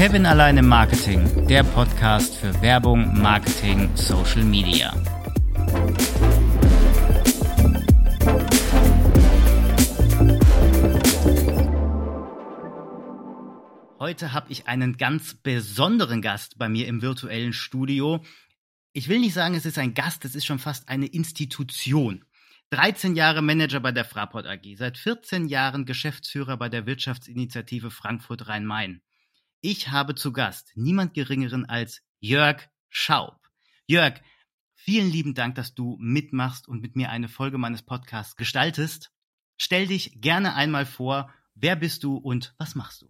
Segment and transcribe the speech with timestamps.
[0.00, 4.94] Kevin allein im Marketing, der Podcast für Werbung, Marketing, Social Media.
[13.98, 18.24] Heute habe ich einen ganz besonderen Gast bei mir im virtuellen Studio.
[18.94, 22.24] Ich will nicht sagen, es ist ein Gast, es ist schon fast eine Institution.
[22.70, 28.48] 13 Jahre Manager bei der Fraport AG, seit 14 Jahren Geschäftsführer bei der Wirtschaftsinitiative Frankfurt
[28.48, 29.02] Rhein-Main.
[29.62, 33.36] Ich habe zu Gast niemand geringeren als Jörg Schaub.
[33.86, 34.14] Jörg,
[34.74, 39.10] vielen lieben Dank, dass du mitmachst und mit mir eine Folge meines Podcasts gestaltest.
[39.58, 43.08] Stell dich gerne einmal vor, wer bist du und was machst du?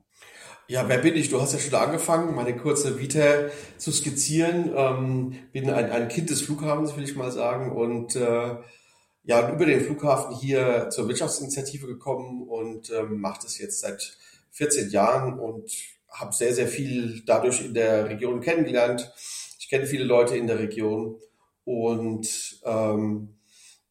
[0.67, 1.29] Ja, wer bin ich?
[1.29, 4.73] Du hast ja schon angefangen, meine kurze Vita zu skizzieren.
[4.75, 8.57] Ähm, bin ein, ein Kind des Flughafens, will ich mal sagen, und äh,
[9.23, 14.19] ja, über den Flughafen hier zur Wirtschaftsinitiative gekommen und ähm, mache das jetzt seit
[14.51, 15.71] 14 Jahren und
[16.13, 19.13] habe sehr, sehr viel dadurch in der Region kennengelernt.
[19.59, 21.21] Ich kenne viele Leute in der Region
[21.65, 23.37] und ähm,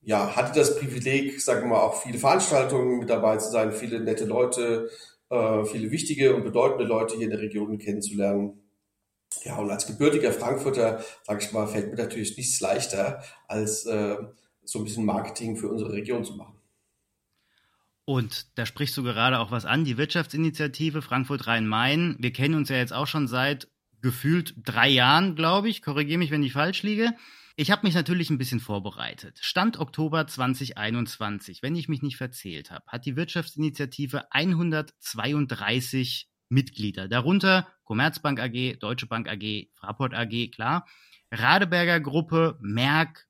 [0.01, 3.99] ja, hatte das Privileg, sagen wir mal, auch viele Veranstaltungen mit dabei zu sein, viele
[3.99, 4.89] nette Leute,
[5.29, 8.63] äh, viele wichtige und bedeutende Leute hier in der Region kennenzulernen.
[9.43, 14.17] Ja, und als gebürtiger Frankfurter, sage ich mal, fällt mir natürlich nichts leichter, als äh,
[14.63, 16.58] so ein bisschen Marketing für unsere Region zu machen.
[18.09, 22.15] Und da sprichst du gerade auch was an, die Wirtschaftsinitiative Frankfurt Rhein-Main.
[22.17, 23.67] Wir kennen uns ja jetzt auch schon seit
[24.01, 25.83] gefühlt drei Jahren, glaube ich.
[25.83, 27.13] Korrigiere mich, wenn ich falsch liege.
[27.55, 29.37] Ich habe mich natürlich ein bisschen vorbereitet.
[29.43, 37.67] Stand Oktober 2021, wenn ich mich nicht verzählt habe, hat die Wirtschaftsinitiative 132 Mitglieder, darunter
[37.83, 40.87] Commerzbank AG, Deutsche Bank AG, Fraport AG, klar,
[41.31, 43.28] Radeberger Gruppe, Merck,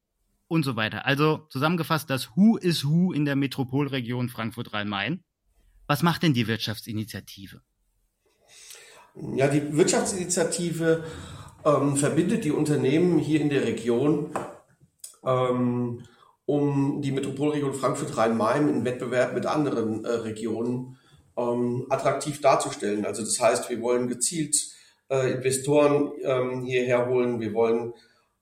[0.50, 1.06] und so weiter.
[1.06, 5.24] Also zusammengefasst, das Who is Who in der Metropolregion Frankfurt-Rhein-Main.
[5.88, 7.62] Was macht denn die Wirtschaftsinitiative?
[9.36, 11.04] Ja, die Wirtschaftsinitiative
[11.66, 14.32] ähm, verbindet die Unternehmen hier in der Region,
[15.24, 16.04] ähm,
[16.46, 20.98] um die Metropolregion Frankfurt-Rhein-Main im Wettbewerb mit anderen äh, Regionen
[21.38, 23.06] ähm, attraktiv darzustellen.
[23.06, 24.56] Also das heißt, wir wollen gezielt
[25.10, 27.94] äh, Investoren ähm, hierher holen, wir wollen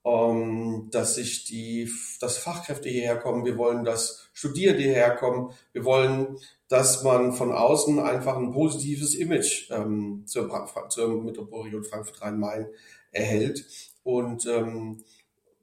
[0.08, 1.92] ähm, dass sich die,
[2.22, 3.46] dass Fachkräfte hierher kommen.
[3.46, 5.52] Wir wollen, dass Studierende hierher kommen.
[5.74, 6.38] Wir wollen,
[6.70, 10.50] dass man von außen einfach ein positives Image ähm, zur,
[10.90, 12.68] zur Metropolregion Frankfurt-Rhein-Main
[13.12, 13.66] erhält
[14.04, 15.04] und ähm,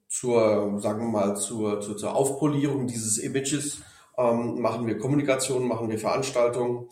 [0.07, 3.81] zur, sagen wir mal, zur, zur, zur Aufpolierung dieses Images
[4.17, 6.87] ähm, machen wir Kommunikation, machen wir Veranstaltungen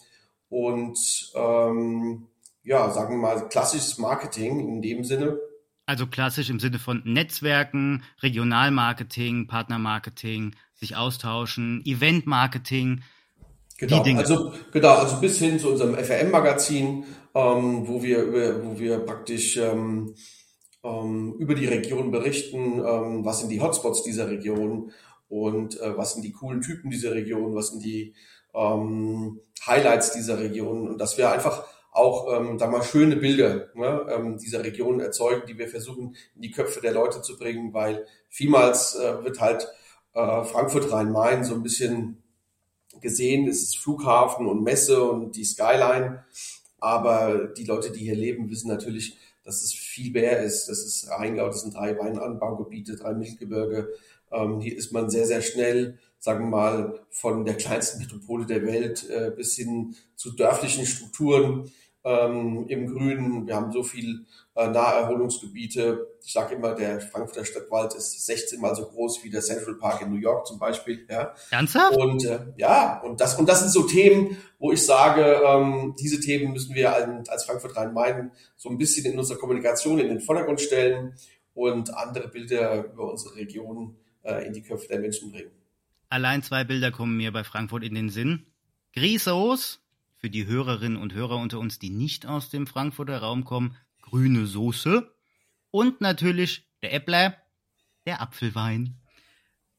[0.50, 0.98] und
[1.36, 2.28] ähm,
[2.64, 5.40] ja, sagen wir mal, klassisches Marketing in dem Sinne
[5.86, 13.02] also klassisch im Sinne von Netzwerken, Regionalmarketing, Partnermarketing, sich austauschen, Eventmarketing.
[13.78, 19.00] Genau, also genau, also bis hin zu unserem FRM-Magazin, ähm, wo wir über, wo wir
[19.00, 20.16] praktisch ähm,
[20.84, 24.92] ähm, über die Region berichten, ähm, was sind die Hotspots dieser Region
[25.28, 28.14] und äh, was sind die coolen Typen dieser Region, was sind die
[28.54, 34.06] ähm, Highlights dieser Region und dass wir einfach auch, ähm, da mal schöne Bilder ne,
[34.10, 38.06] ähm, dieser Region erzeugen, die wir versuchen in die Köpfe der Leute zu bringen, weil
[38.30, 39.68] vielmals äh, wird halt
[40.14, 42.24] äh, Frankfurt Rhein-Main so ein bisschen
[43.00, 46.24] gesehen, es ist Flughafen und Messe und die Skyline,
[46.80, 50.68] aber die Leute, die hier leben, wissen natürlich, dass es viel mehr ist.
[50.68, 53.90] Das ist Rheingau, das sind drei Weinanbaugebiete, drei Mittelgebirge.
[54.32, 58.66] Ähm, hier ist man sehr, sehr schnell, sagen wir mal, von der kleinsten Metropole der
[58.66, 61.72] Welt äh, bis hin zu dörflichen Strukturen
[62.04, 63.48] ähm, im Grünen.
[63.48, 64.26] Wir haben so viel
[64.56, 66.08] äh, Naherholungsgebiete.
[66.24, 70.02] Ich sage immer, der Frankfurter Stadtwald ist 16 mal so groß wie der Central Park
[70.02, 71.06] in New York zum Beispiel.
[71.10, 71.34] Ja.
[71.52, 71.96] Ernsthaft?
[71.98, 76.20] Und äh, ja, und das und das sind so Themen, wo ich sage, ähm, diese
[76.20, 76.94] Themen müssen wir
[77.30, 81.16] als Frankfurt Rhein-Main so ein bisschen in unserer Kommunikation in den Vordergrund stellen
[81.54, 85.52] und andere Bilder über unsere Region äh, in die Köpfe der Menschen bringen.
[86.10, 88.46] Allein zwei Bilder kommen mir bei Frankfurt in den Sinn.
[88.94, 89.83] Grisos
[90.24, 94.46] für die Hörerinnen und Hörer unter uns, die nicht aus dem Frankfurter Raum kommen, grüne
[94.46, 95.14] Soße
[95.70, 97.36] und natürlich der Äppler,
[98.06, 99.02] der Apfelwein.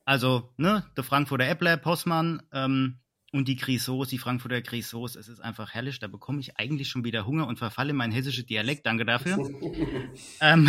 [0.05, 2.99] Also, ne, der Frankfurter Äppler, Possmann ähm,
[3.33, 5.99] und die Grisauce, die Frankfurter Grisauce, es ist einfach herrlich.
[5.99, 8.85] Da bekomme ich eigentlich schon wieder Hunger und verfalle in mein hessisches Dialekt.
[8.85, 9.39] Danke dafür.
[10.43, 10.69] ähm,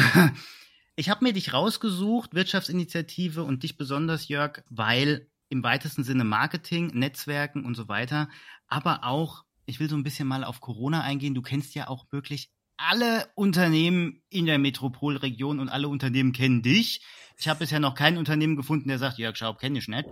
[0.95, 6.92] ich habe mir dich rausgesucht, Wirtschaftsinitiative und dich besonders, Jörg, weil im weitesten Sinne Marketing,
[6.94, 8.30] Netzwerken und so weiter,
[8.68, 11.35] aber auch ich will so ein bisschen mal auf Corona eingehen.
[11.35, 17.01] Du kennst ja auch wirklich alle Unternehmen in der Metropolregion und alle Unternehmen kennen dich.
[17.38, 20.06] Ich habe bisher noch kein Unternehmen gefunden, der sagt, Jörg Schaub kenne ich nicht.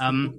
[0.00, 0.34] Ähm,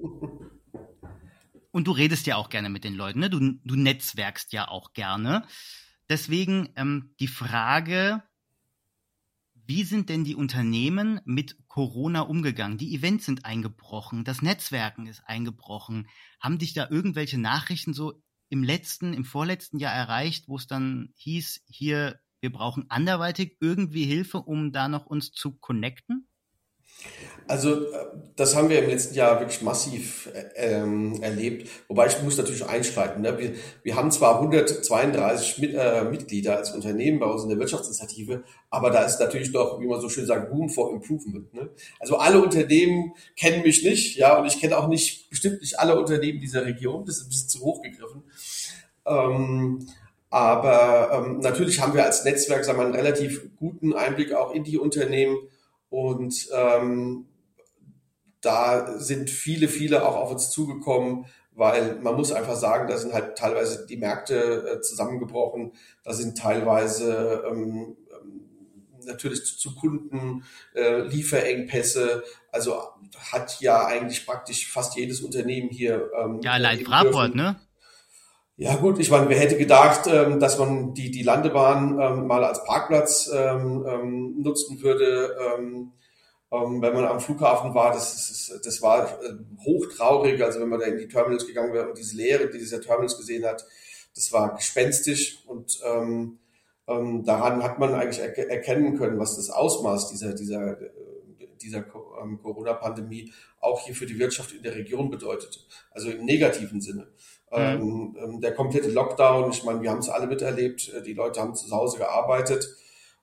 [1.72, 3.30] und du redest ja auch gerne mit den Leuten, ne?
[3.30, 5.46] Du, du netzwerkst ja auch gerne.
[6.10, 8.24] deswegen ähm, die Frage,
[9.66, 12.78] wie sind denn die Unternehmen mit Corona umgegangen?
[12.78, 16.08] Die Events sind eingebrochen, das Netzwerken ist eingebrochen.
[16.40, 18.22] Haben dich da irgendwelche Nachrichten so
[18.54, 24.06] im letzten, im vorletzten Jahr erreicht, wo es dann hieß, hier, wir brauchen anderweitig irgendwie
[24.06, 26.28] Hilfe, um da noch uns zu connecten?
[27.48, 28.06] Also äh,
[28.36, 31.70] das haben wir im letzten Jahr wirklich massiv äh, ähm, erlebt.
[31.88, 33.22] Wobei ich muss natürlich einschreiten.
[33.22, 33.38] Ne?
[33.38, 33.54] Wir,
[33.84, 38.92] wir haben zwar 132 mit, äh, Mitglieder als Unternehmen bei uns in der Wirtschaftsinitiative, aber
[38.92, 41.54] da ist natürlich noch, wie man so schön sagt, Room for Improvement.
[41.54, 41.70] Ne?
[42.00, 46.00] Also alle Unternehmen kennen mich nicht, ja, und ich kenne auch nicht, bestimmt nicht alle
[46.00, 47.06] Unternehmen dieser Region.
[47.06, 48.24] Das ist ein bisschen zu hoch gegriffen.
[49.06, 49.88] Ähm,
[50.30, 54.64] aber ähm, natürlich haben wir als Netzwerk sagen wir, einen relativ guten Einblick auch in
[54.64, 55.38] die Unternehmen
[55.90, 57.28] und ähm,
[58.42, 63.14] da sind viele, viele auch auf uns zugekommen, weil man muss einfach sagen, da sind
[63.14, 65.74] halt teilweise die Märkte äh, zusammengebrochen,
[66.04, 68.42] da sind teilweise ähm, ähm,
[69.06, 72.82] natürlich zu, zu Kunden äh, Lieferengpässe, also
[73.32, 76.10] hat ja eigentlich praktisch fast jedes Unternehmen hier.
[76.20, 77.60] Ähm, ja, allein Fraport, ne?
[78.56, 82.44] Ja gut, ich meine, wer hätte gedacht, ähm, dass man die, die Landebahn ähm, mal
[82.44, 85.94] als Parkplatz ähm, ähm, nutzen würde, ähm,
[86.52, 87.92] ähm, wenn man am Flughafen war.
[87.94, 89.34] Das, ist, das war äh,
[89.66, 92.80] hochtraurig, also wenn man da in die Terminals gegangen wäre und diese Leere, die diese
[92.80, 93.66] Terminals gesehen hat,
[94.16, 96.38] das war gespenstisch und ähm,
[96.88, 100.92] ähm, daran hat man eigentlich er erkennen können, was das Ausmaß dieser, dieser, äh,
[101.62, 101.86] dieser
[102.22, 105.66] ähm, Corona-Pandemie auch hier für die Wirtschaft in der Region bedeutet.
[105.92, 107.08] Also im negativen Sinne.
[107.58, 108.16] Mhm.
[108.18, 111.56] Ähm, der komplette Lockdown, ich meine, wir haben es alle miterlebt, äh, die Leute haben
[111.56, 112.68] zu Hause gearbeitet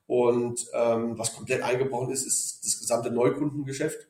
[0.07, 4.09] und ähm, was komplett eingebrochen ist, ist das gesamte Neukundengeschäft.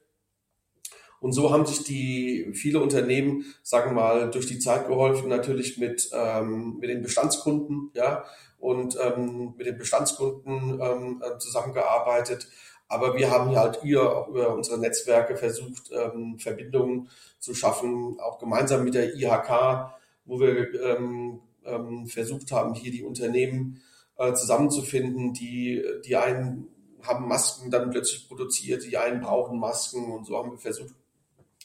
[1.20, 5.76] Und so haben sich die viele Unternehmen, sagen wir mal, durch die Zeit geholfen, natürlich
[5.76, 8.24] mit, ähm, mit den Bestandskunden, ja,
[8.58, 12.48] und ähm, mit den Bestandskunden ähm, äh, zusammengearbeitet.
[12.88, 17.08] Aber wir haben hier halt hier auch über unsere Netzwerke versucht, ähm, Verbindungen
[17.38, 19.92] zu schaffen, auch gemeinsam mit der IHK
[20.24, 23.82] wo wir ähm, ähm, versucht haben, hier die Unternehmen
[24.16, 26.68] äh, zusammenzufinden, die, die einen
[27.02, 30.12] haben Masken dann plötzlich produziert, die einen brauchen Masken.
[30.12, 30.94] Und so haben wir versucht,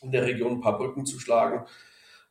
[0.01, 1.65] in der Region ein paar Brücken zu schlagen.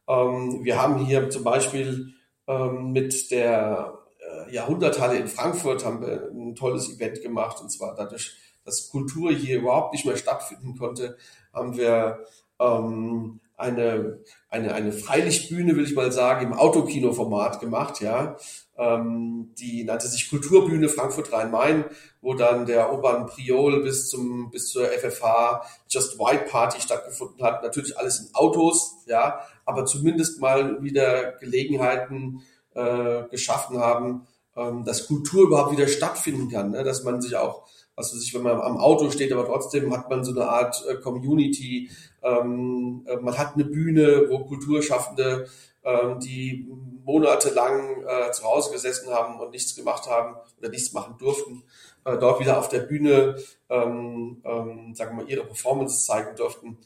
[0.09, 2.15] Ähm, wir haben hier zum Beispiel
[2.47, 7.61] ähm, mit der äh, Jahrhunderthalle in Frankfurt haben wir ein tolles Event gemacht.
[7.61, 11.17] Und zwar dadurch, dass Kultur hier überhaupt nicht mehr stattfinden konnte,
[11.53, 12.25] haben wir
[12.59, 14.19] ähm, eine,
[14.49, 18.37] eine, eine Freilichtbühne, will ich mal sagen, im Autokino-Format gemacht, ja.
[18.77, 21.85] Ähm, die nannte sich Kulturbühne Frankfurt Rhein-Main,
[22.21, 27.63] wo dann der Obern Priol bis zum, bis zur FFH Just White Party stattgefunden hat.
[27.63, 32.43] Natürlich alles in Autos, ja, aber zumindest mal wieder Gelegenheiten
[32.75, 36.83] äh, geschaffen haben, ähm, dass Kultur überhaupt wieder stattfinden kann, ne?
[36.83, 40.11] dass man sich auch was weiß ich, wenn man am Auto steht, aber trotzdem hat
[40.11, 41.91] man so eine Art äh, Community.
[42.23, 45.47] Ähm, äh, man hat eine Bühne, wo Kulturschaffende,
[45.85, 46.69] ähm, die
[47.05, 51.63] monatelang äh, zu Hause gesessen haben und nichts gemacht haben oder nichts machen durften,
[52.05, 53.37] äh, dort wieder auf der Bühne,
[53.69, 56.79] ähm, ähm, sagen wir mal, ihre Performance zeigen durften.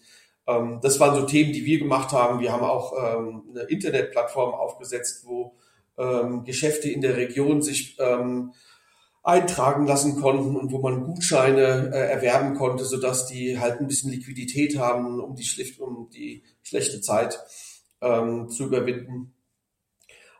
[0.47, 2.41] Ähm, das waren so Themen, die wir gemacht haben.
[2.41, 5.55] Wir haben auch ähm, eine Internetplattform aufgesetzt, wo
[5.97, 8.53] ähm, Geschäfte in der Region sich ähm,
[9.29, 14.11] eintragen lassen konnten und wo man Gutscheine äh, erwerben konnte, sodass die halt ein bisschen
[14.11, 17.39] Liquidität haben, um die, schlicht, um die schlechte Zeit
[18.01, 19.35] ähm, zu überwinden.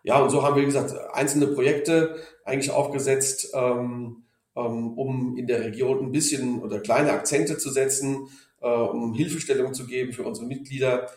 [0.05, 2.17] Ja, und so haben wir, wie gesagt, einzelne Projekte
[2.47, 4.25] eigentlich aufgesetzt, ähm,
[4.57, 8.31] ähm, um in der Region ein bisschen oder kleine Akzente zu setzen,
[8.63, 11.11] äh, um Hilfestellung zu geben für unsere Mitglieder.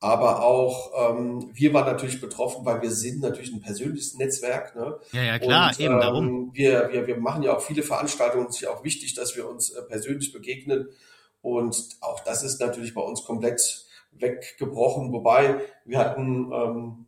[0.00, 4.76] Aber auch ähm, wir waren natürlich betroffen, weil wir sind natürlich ein persönliches Netzwerk.
[4.76, 4.96] Ne?
[5.12, 6.50] Ja, ja, klar, und, eben ähm, darum.
[6.54, 8.46] Wir, wir, wir machen ja auch viele Veranstaltungen.
[8.46, 10.88] Es ist ja auch wichtig, dass wir uns äh, persönlich begegnen.
[11.40, 15.12] Und auch das ist natürlich bei uns komplett weggebrochen.
[15.12, 17.06] Wobei wir hatten ähm,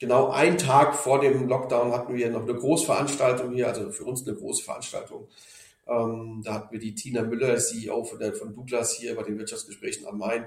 [0.00, 4.26] genau einen Tag vor dem Lockdown hatten wir noch eine Großveranstaltung hier, also für uns
[4.26, 5.28] eine große Veranstaltung.
[5.86, 9.38] Ähm, da hatten wir die Tina Müller, CEO von, der, von Douglas hier bei den
[9.38, 10.46] Wirtschaftsgesprächen am Main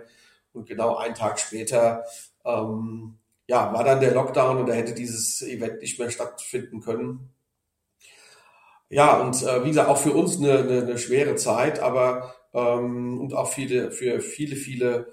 [0.54, 2.04] und genau einen Tag später
[2.46, 7.30] ähm, ja, war dann der Lockdown und da hätte dieses Event nicht mehr stattfinden können.
[8.90, 13.20] Ja, und äh, wie gesagt, auch für uns eine, eine, eine schwere Zeit, aber ähm,
[13.20, 15.08] und auch viele, für viele, viele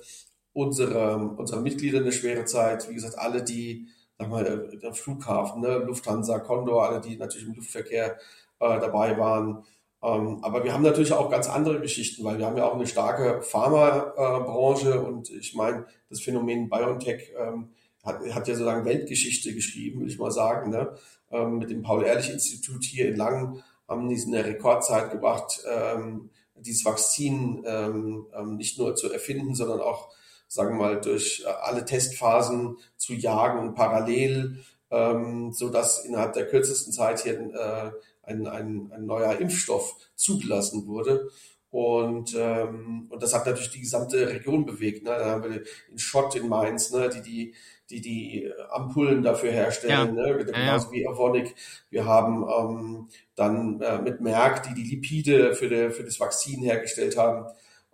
[0.53, 2.89] unserer, unserer Mitglieder eine schwere Zeit.
[2.89, 3.89] Wie gesagt, alle, die,
[4.19, 8.17] sag mal, der Flughafen, ne, Lufthansa, Condor, alle, die natürlich im Luftverkehr
[8.61, 9.65] äh, dabei waren,
[10.05, 13.41] aber wir haben natürlich auch ganz andere Geschichten, weil wir haben ja auch eine starke
[13.43, 17.71] Pharmabranche und ich meine, das Phänomen BioNTech ähm,
[18.05, 20.95] hat, hat ja sozusagen Weltgeschichte geschrieben, will ich mal sagen, ne?
[21.31, 26.31] ähm, mit dem Paul-Ehrlich-Institut hier in Langen haben die es in der Rekordzeit gebracht, ähm,
[26.57, 30.11] dieses Vakzin ähm, ähm, nicht nur zu erfinden, sondern auch,
[30.49, 36.35] sagen wir mal, durch äh, alle Testphasen zu jagen und parallel, ähm, so dass innerhalb
[36.35, 37.91] der kürzesten Zeit hier äh,
[38.27, 41.29] ein, ein, ein neuer Impfstoff zugelassen wurde.
[41.71, 45.03] Und, ähm, und das hat natürlich die gesamte Region bewegt.
[45.03, 45.11] Ne?
[45.11, 47.09] Da haben wir in Schott in Mainz, ne?
[47.09, 47.55] die, die
[47.91, 50.33] die die Ampullen dafür herstellen, ja.
[50.33, 50.45] ne?
[50.45, 51.55] genauso ja, wie Avonic.
[51.91, 56.63] Wir haben ähm, dann äh, mit Merck, die die Lipide für, de, für das Vakzin
[56.63, 57.47] hergestellt haben.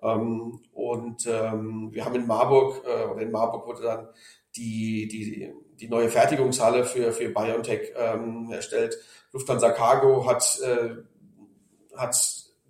[0.03, 4.09] Ähm, und ähm, wir haben in Marburg, äh, oder in Marburg wurde dann
[4.57, 8.97] die, die, die neue Fertigungshalle für, für BioNTech ähm, erstellt.
[9.33, 10.91] Lufthansa Cargo hat, äh,
[11.97, 12.17] hat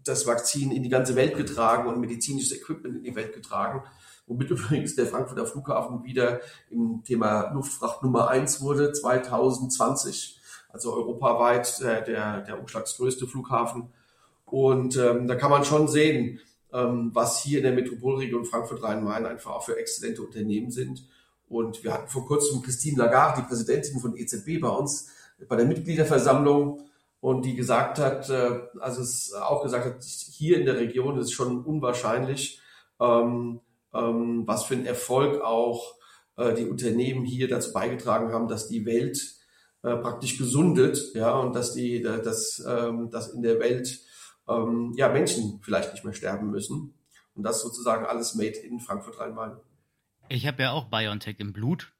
[0.05, 3.83] das Vakzin in die ganze Welt getragen und medizinisches Equipment in die Welt getragen
[4.31, 6.41] womit übrigens der Frankfurter Flughafen wieder
[6.71, 10.39] im Thema Luftfracht Nummer eins wurde, 2020.
[10.71, 13.93] Also europaweit äh, der, der umschlagsgrößte Flughafen.
[14.47, 16.41] Und ähm, da kann man schon sehen,
[16.73, 21.05] ähm, was hier in der Metropolregion Frankfurt-Rhein-Main einfach auch für exzellente Unternehmen sind.
[21.51, 25.09] Und wir hatten vor kurzem Christine Lagarde, die Präsidentin von EZB, bei uns
[25.49, 26.89] bei der Mitgliederversammlung
[27.19, 31.33] und die gesagt hat, äh, also es auch gesagt hat, hier in der Region ist
[31.33, 32.61] schon unwahrscheinlich,
[33.01, 33.61] ähm,
[33.93, 35.97] ähm, was für ein Erfolg auch
[36.37, 39.21] äh, die Unternehmen hier dazu beigetragen haben, dass die Welt
[39.83, 43.99] äh, praktisch gesundet, ja, und dass die, dass, ähm, dass in der Welt
[44.49, 46.95] ähm, ja Menschen vielleicht nicht mehr sterben müssen.
[47.35, 49.57] Und das sozusagen alles made in Frankfurt Rhein-Main.
[50.31, 51.93] Ich habe ja auch BioNTech im Blut,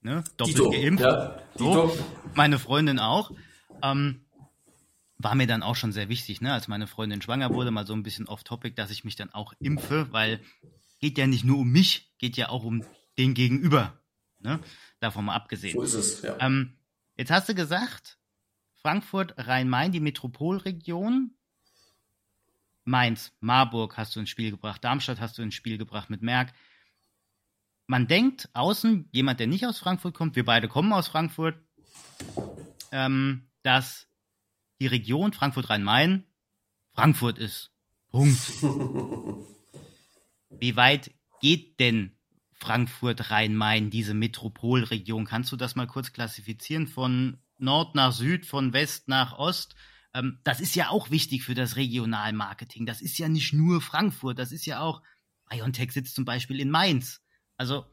[0.00, 0.24] ne?
[0.36, 1.04] Doppelt Dito, geimpft.
[1.04, 1.96] Ja, so.
[2.34, 3.30] Meine Freundin auch.
[3.82, 4.24] Ähm,
[5.18, 7.92] war mir dann auch schon sehr wichtig, ne, als meine Freundin schwanger wurde, mal so
[7.92, 10.40] ein bisschen off-topic, dass ich mich dann auch impfe, weil
[11.00, 12.84] geht ja nicht nur um mich, geht ja auch um
[13.18, 14.00] den Gegenüber.
[14.38, 14.60] Ne?
[15.00, 15.74] Davon mal abgesehen.
[15.74, 16.36] So ist es, ja.
[16.40, 16.78] Ähm,
[17.16, 18.18] jetzt hast du gesagt,
[18.76, 21.34] Frankfurt, Rhein-Main, die Metropolregion.
[22.84, 26.54] Mainz, Marburg hast du ins Spiel gebracht, Darmstadt hast du ins Spiel gebracht mit Merck.
[27.90, 31.58] Man denkt außen, jemand, der nicht aus Frankfurt kommt, wir beide kommen aus Frankfurt,
[32.92, 34.06] ähm, dass
[34.78, 36.24] die Region Frankfurt-Rhein-Main
[36.92, 37.72] Frankfurt ist.
[38.12, 38.38] Punkt.
[40.60, 42.16] Wie weit geht denn
[42.52, 45.24] Frankfurt, Rhein-Main, diese Metropolregion?
[45.24, 49.74] Kannst du das mal kurz klassifizieren von Nord nach Süd, von West nach Ost?
[50.14, 52.86] Ähm, das ist ja auch wichtig für das Regionalmarketing.
[52.86, 55.02] Das ist ja nicht nur Frankfurt, das ist ja auch,
[55.48, 57.20] BioNTech sitzt zum Beispiel in Mainz.
[57.60, 57.84] Also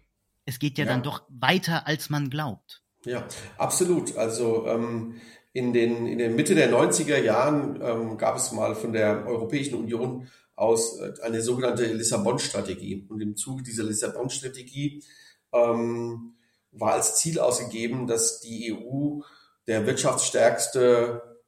[0.45, 0.91] es geht ja, ja.
[0.91, 2.81] dann doch weiter, als man glaubt.
[3.03, 4.15] Ja, absolut.
[4.15, 5.19] Also ähm,
[5.51, 9.75] in, den, in der Mitte der 90er Jahren ähm, gab es mal von der Europäischen
[9.75, 13.07] Union aus äh, eine sogenannte Lissabon-Strategie.
[13.09, 15.03] Und im Zuge dieser Lissabon-Strategie
[15.51, 16.36] ähm,
[16.71, 19.19] war als Ziel ausgegeben, dass die EU
[19.67, 21.39] der wirtschaftsstärkste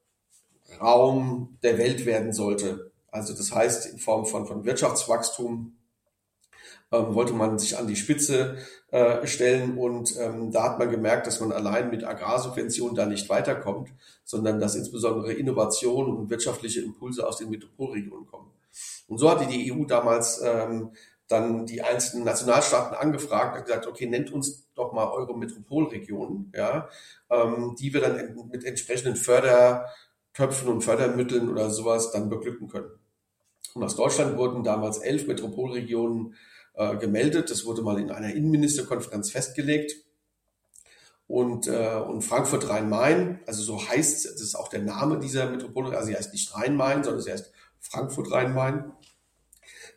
[0.78, 2.92] Raum der Welt werden sollte.
[3.10, 5.79] Also das heißt, in Form von, von Wirtschaftswachstum
[6.92, 8.56] ähm, wollte man sich an die Spitze
[8.90, 13.28] äh, stellen und ähm, da hat man gemerkt, dass man allein mit Agrarsubventionen da nicht
[13.28, 13.90] weiterkommt,
[14.24, 18.50] sondern dass insbesondere Innovation und wirtschaftliche Impulse aus den Metropolregionen kommen.
[19.08, 20.90] Und so hatte die EU damals ähm,
[21.28, 26.88] dann die einzelnen Nationalstaaten angefragt und gesagt, okay, nennt uns doch mal eure Metropolregionen, ja,
[27.30, 32.90] ähm, die wir dann mit entsprechenden Fördertöpfen und Fördermitteln oder sowas dann beglücken können.
[33.74, 36.34] Und aus Deutschland wurden damals elf Metropolregionen
[36.80, 37.50] äh, gemeldet.
[37.50, 39.96] Das wurde mal in einer Innenministerkonferenz festgelegt.
[41.26, 45.96] Und, äh, und Frankfurt Rhein-Main, also so heißt, das ist auch der Name dieser Metropolregion,
[45.96, 48.92] also sie heißt nicht Rhein-Main, sondern sie heißt Frankfurt Rhein-Main.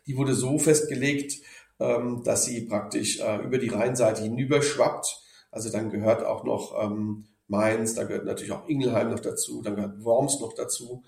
[0.06, 1.40] Die wurde so festgelegt,
[1.80, 5.22] ähm, dass sie praktisch äh, über die Rheinseite hinüberschwappt.
[5.50, 9.76] Also dann gehört auch noch ähm, Mainz, da gehört natürlich auch Ingelheim noch dazu, dann
[9.76, 11.02] gehört Worms noch dazu.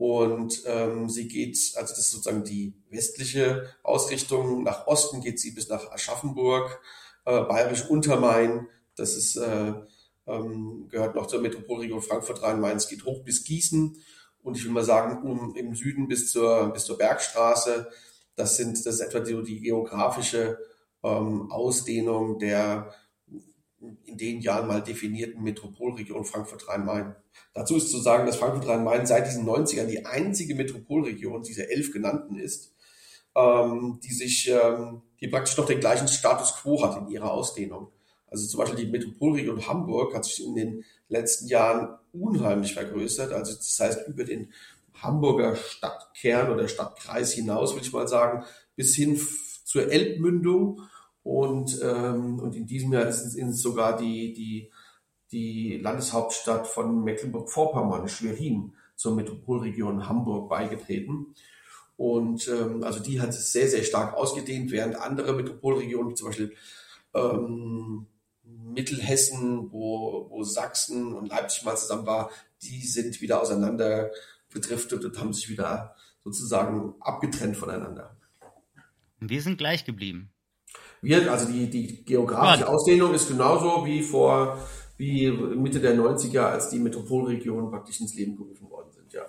[0.00, 4.62] Und ähm, sie geht, also das ist sozusagen die westliche Ausrichtung.
[4.62, 6.80] Nach Osten geht sie bis nach Aschaffenburg,
[7.26, 8.66] äh, Bayerisch Untermain.
[8.96, 9.74] Das ist, äh,
[10.26, 12.78] ähm, gehört noch zur Metropolregion Frankfurt-Rhein-Main.
[12.78, 13.94] Es geht hoch bis Gießen.
[14.42, 17.90] Und ich will mal sagen, um, im Süden bis zur, bis zur Bergstraße.
[18.36, 20.56] Das sind, das ist etwa die, die geografische
[21.02, 22.94] ähm, Ausdehnung der
[24.04, 27.14] in den Jahren mal definierten Metropolregion Frankfurt-Rhein-Main.
[27.54, 32.36] Dazu ist zu sagen, dass Frankfurt-Rhein-Main seit diesen 90ern die einzige Metropolregion dieser elf genannten
[32.36, 32.74] ist,
[33.34, 37.88] ähm, die sich, ähm, die praktisch noch den gleichen Status quo hat in ihrer Ausdehnung.
[38.26, 43.32] Also zum Beispiel die Metropolregion Hamburg hat sich in den letzten Jahren unheimlich vergrößert.
[43.32, 44.52] Also das heißt über den
[44.94, 48.44] Hamburger Stadtkern oder Stadtkreis hinaus, will ich mal sagen,
[48.76, 49.20] bis hin
[49.64, 50.80] zur Elbmündung
[51.22, 54.70] Und, ähm, und in diesem Jahr ist es sogar die, die,
[55.32, 61.34] die Landeshauptstadt von Mecklenburg-Vorpommern, Schwerin, zur Metropolregion Hamburg beigetreten.
[61.96, 66.54] Und ähm, also die hat es sehr, sehr stark ausgedehnt, während andere Metropolregionen, zum Beispiel
[67.14, 68.06] ähm,
[68.42, 72.30] Mittelhessen, wo, wo Sachsen und Leipzig mal zusammen war,
[72.62, 74.10] die sind wieder auseinander
[74.52, 78.16] gedriftet und haben sich wieder sozusagen abgetrennt voneinander.
[79.18, 80.30] Wir sind gleich geblieben.
[81.02, 84.58] Wir, also die, die geografische Ausdehnung ist genauso wie vor
[85.00, 89.22] wie Mitte der 90er, als die Metropolregionen praktisch ins Leben gerufen worden sind, ja.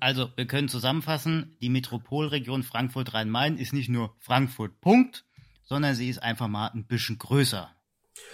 [0.00, 5.24] Also, wir können zusammenfassen, die Metropolregion Frankfurt-Rhein-Main ist nicht nur Frankfurt, Punkt,
[5.64, 7.70] sondern sie ist einfach mal ein bisschen größer.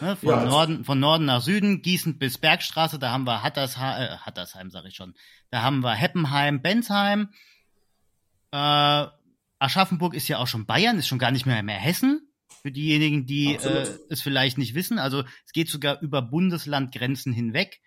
[0.00, 4.02] Ne, von, ja, Norden, von Norden nach Süden, Gießen bis Bergstraße, da haben wir Hattersheim,
[4.02, 5.14] äh, Hattersheim sage ich schon,
[5.50, 7.28] da haben wir Heppenheim, Bensheim,
[8.50, 9.06] äh,
[9.60, 12.27] Aschaffenburg ist ja auch schon Bayern, ist schon gar nicht mehr mehr Hessen.
[12.62, 14.98] Für diejenigen, die äh, es vielleicht nicht wissen.
[14.98, 17.80] Also es geht sogar über Bundeslandgrenzen hinweg.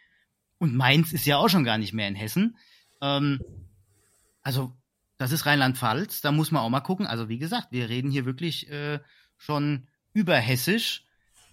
[0.60, 2.58] Und Mainz ist ja auch schon gar nicht mehr in Hessen.
[3.02, 3.42] Ähm,
[4.44, 4.74] also
[5.18, 7.06] das ist Rheinland-Pfalz, da muss man auch mal gucken.
[7.06, 9.00] Also wie gesagt, wir reden hier wirklich äh,
[9.38, 11.06] schon überhessisch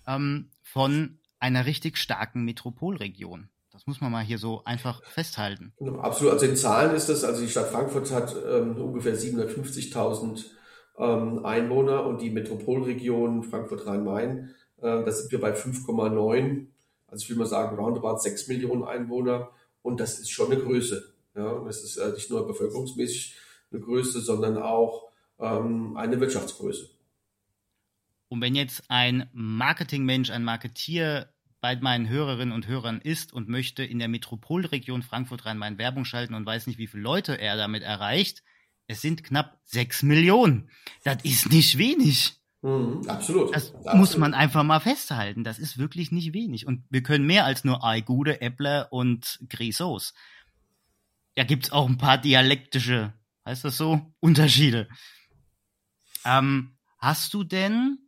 [0.07, 3.51] ähm, von einer richtig starken Metropolregion.
[3.71, 5.73] Das muss man mal hier so einfach festhalten.
[6.01, 6.33] Absolut.
[6.33, 10.47] Also in Zahlen ist das, also die Stadt Frankfurt hat ähm, ungefähr 750.000
[10.99, 16.67] ähm, Einwohner und die Metropolregion Frankfurt-Rhein-Main, äh, da sind wir bei 5,9.
[17.07, 19.51] Also ich will mal sagen, roundabout 6 Millionen Einwohner
[19.83, 21.15] und das ist schon eine Größe.
[21.35, 23.37] Ja, das ist äh, nicht nur bevölkerungsmäßig
[23.71, 26.91] eine Größe, sondern auch ähm, eine Wirtschaftsgröße.
[28.29, 31.29] Und wenn jetzt ein Marketingmensch, ein Marketier
[31.61, 36.47] bei meinen Hörerinnen und Hörern ist und möchte in der Metropolregion Frankfurt-Rhein-Main Werbung schalten und
[36.47, 38.43] weiß nicht, wie viele Leute er damit erreicht,
[38.89, 40.71] es sind knapp sechs Millionen.
[41.05, 42.35] Das ist nicht wenig.
[42.63, 43.55] Mhm, absolut.
[43.55, 43.99] Das absolut.
[43.99, 45.45] muss man einfach mal festhalten.
[45.45, 46.67] Das ist wirklich nicht wenig.
[46.67, 50.15] Und wir können mehr als nur Aigude, Äppler und Grisos.
[51.37, 53.13] Da gibt's auch ein paar dialektische,
[53.47, 54.89] heißt das so, Unterschiede.
[56.25, 58.08] Ähm, hast du denn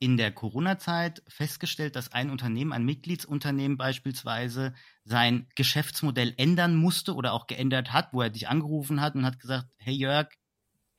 [0.00, 7.32] in der Corona-Zeit festgestellt, dass ein Unternehmen, ein Mitgliedsunternehmen beispielsweise, sein Geschäftsmodell ändern musste oder
[7.32, 10.28] auch geändert hat, wo er dich angerufen hat und hat gesagt, hey Jörg,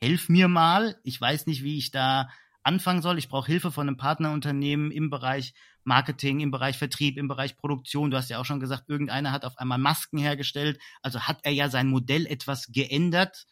[0.02, 2.30] helf mir mal, ich weiß nicht, wie ich da
[2.64, 7.28] anfangen soll, ich brauche Hilfe von einem Partnerunternehmen im Bereich Marketing, im Bereich Vertrieb, im
[7.28, 8.12] Bereich Produktion.
[8.12, 11.52] Du hast ja auch schon gesagt, irgendeiner hat auf einmal Masken hergestellt, also hat er
[11.52, 13.48] ja sein Modell etwas geändert,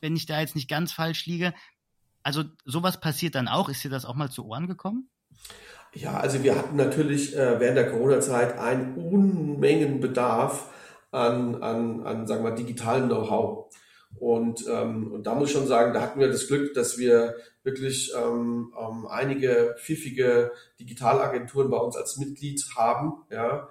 [0.00, 1.52] wenn ich da jetzt nicht ganz falsch liege.
[2.22, 3.68] Also sowas passiert dann auch.
[3.68, 5.08] Ist dir das auch mal zu Ohren gekommen?
[5.94, 10.70] Ja, also wir hatten natürlich äh, während der Corona-Zeit einen Unmengen Bedarf
[11.10, 13.70] an, an, an sagen wir, digitalem Know-how.
[14.18, 17.34] Und, ähm, und da muss ich schon sagen, da hatten wir das Glück, dass wir
[17.62, 23.24] wirklich ähm, ähm, einige pfiffige Digitalagenturen bei uns als Mitglied haben.
[23.30, 23.68] Ja.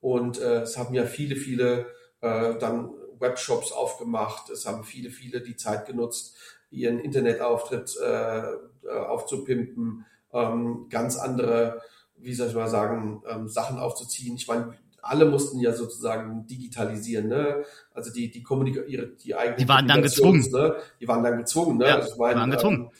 [0.00, 1.86] Und äh, es haben ja viele, viele
[2.20, 4.50] äh, dann Webshops aufgemacht.
[4.50, 6.36] Es haben viele, viele die Zeit genutzt,
[6.70, 11.80] ihren Internetauftritt äh, äh, aufzupimpen, ähm, ganz andere,
[12.16, 14.36] wie soll ich mal sagen, ähm, Sachen aufzuziehen.
[14.36, 17.64] Ich meine, alle mussten ja sozusagen digitalisieren, ne?
[17.92, 20.76] Also die die Kommunikation, die eigenen die waren dann gezwungen, ne?
[21.00, 21.88] Die waren dann gezwungen, ne?
[21.88, 22.80] Ja, also ich meine, waren gezwungen.
[22.82, 22.90] Ähm,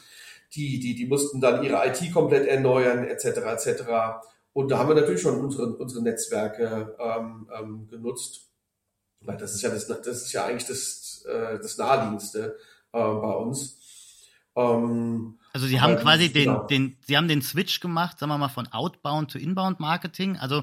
[0.54, 3.24] die die die mussten dann ihre IT komplett erneuern, etc.
[3.24, 3.82] etc.
[4.52, 8.48] Und da haben wir natürlich schon unsere unsere Netzwerke ähm, ähm, genutzt.
[9.22, 12.56] Weil das ist ja das das ist ja eigentlich das äh, das naheliegendste
[12.92, 13.78] äh, bei uns.
[14.56, 16.66] Ähm, also Sie haben quasi den, genau.
[16.66, 20.36] den, Sie haben den Switch gemacht, sagen wir mal, von Outbound zu Inbound Marketing.
[20.36, 20.62] Also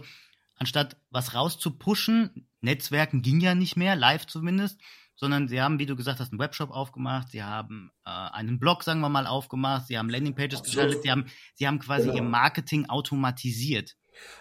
[0.56, 4.80] anstatt was rauszupushen, Netzwerken ging ja nicht mehr, live zumindest,
[5.16, 8.84] sondern Sie haben, wie du gesagt hast, einen Webshop aufgemacht, Sie haben äh, einen Blog,
[8.84, 12.18] sagen wir mal, aufgemacht, Sie haben Landingpages gestaltet, Sie haben, Sie haben quasi genau.
[12.18, 13.96] Ihr Marketing automatisiert.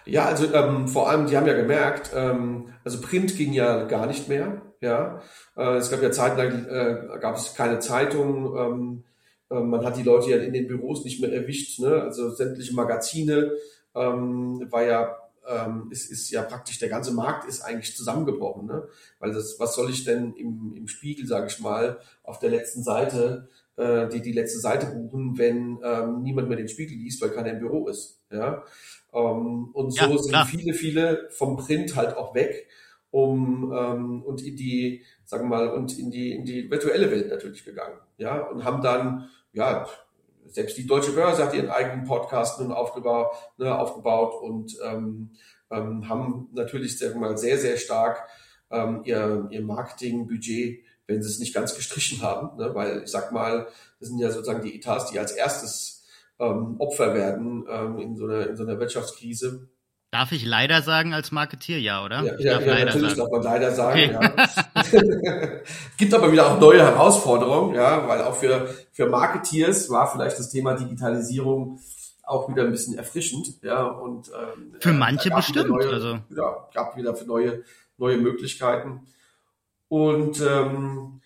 [0.05, 4.07] Ja, also ähm, vor allem, die haben ja gemerkt, ähm, also Print ging ja gar
[4.07, 4.63] nicht mehr.
[4.81, 5.23] Ja,
[5.57, 8.57] äh, es gab ja zeitlang äh, gab es keine Zeitung.
[8.57, 9.05] Ähm,
[9.51, 11.81] äh, man hat die Leute ja in den Büros nicht mehr erwischt.
[11.81, 12.03] Ne?
[12.03, 13.53] Also sämtliche Magazine
[13.95, 15.17] ähm, war ja
[15.49, 18.89] ähm, ist, ist ja praktisch der ganze Markt ist eigentlich zusammengebrochen, ne?
[19.21, 22.83] Weil das, was soll ich denn im, im Spiegel, sage ich mal, auf der letzten
[22.83, 27.31] Seite äh, die die letzte Seite buchen, wenn ähm, niemand mehr den Spiegel liest, weil
[27.31, 28.65] keiner im Büro ist, ja.
[29.13, 32.69] Ähm, und so ja, sind viele, viele vom Print halt auch weg
[33.17, 37.31] um ähm, und in die, sagen wir mal, und in die in die virtuelle Welt
[37.31, 39.87] natürlich gegangen, ja, und haben dann ja
[40.45, 45.31] selbst die Deutsche Börse hat ihren eigenen Podcast nun aufgebaut, ne, aufgebaut und ähm,
[45.71, 48.29] ähm, haben natürlich sagen wir mal sehr sehr stark
[48.71, 53.33] ähm, ihr ihr Marketingbudget, wenn sie es nicht ganz gestrichen haben, ne, weil ich sag
[53.33, 53.67] mal,
[53.99, 56.05] das sind ja sozusagen die Etats, die als erstes
[56.39, 59.71] ähm, Opfer werden ähm, in, so einer, in so einer Wirtschaftskrise.
[60.17, 62.23] Darf ich leider sagen als Marketier, ja, oder?
[62.23, 63.19] Ja, ja, ja natürlich sagen.
[63.19, 64.17] darf man leider sagen.
[64.17, 64.49] Okay.
[64.93, 65.49] Ja.
[65.99, 70.49] Gibt aber wieder auch neue Herausforderungen, ja, weil auch für, für Marketeers war vielleicht das
[70.49, 71.81] Thema Digitalisierung
[72.23, 76.97] auch wieder ein bisschen erfrischend, ja, und ähm, für manche bestimmt, neue, also ja, gab
[76.97, 77.63] wieder für neue
[77.99, 79.03] neue Möglichkeiten
[79.89, 81.21] und ähm,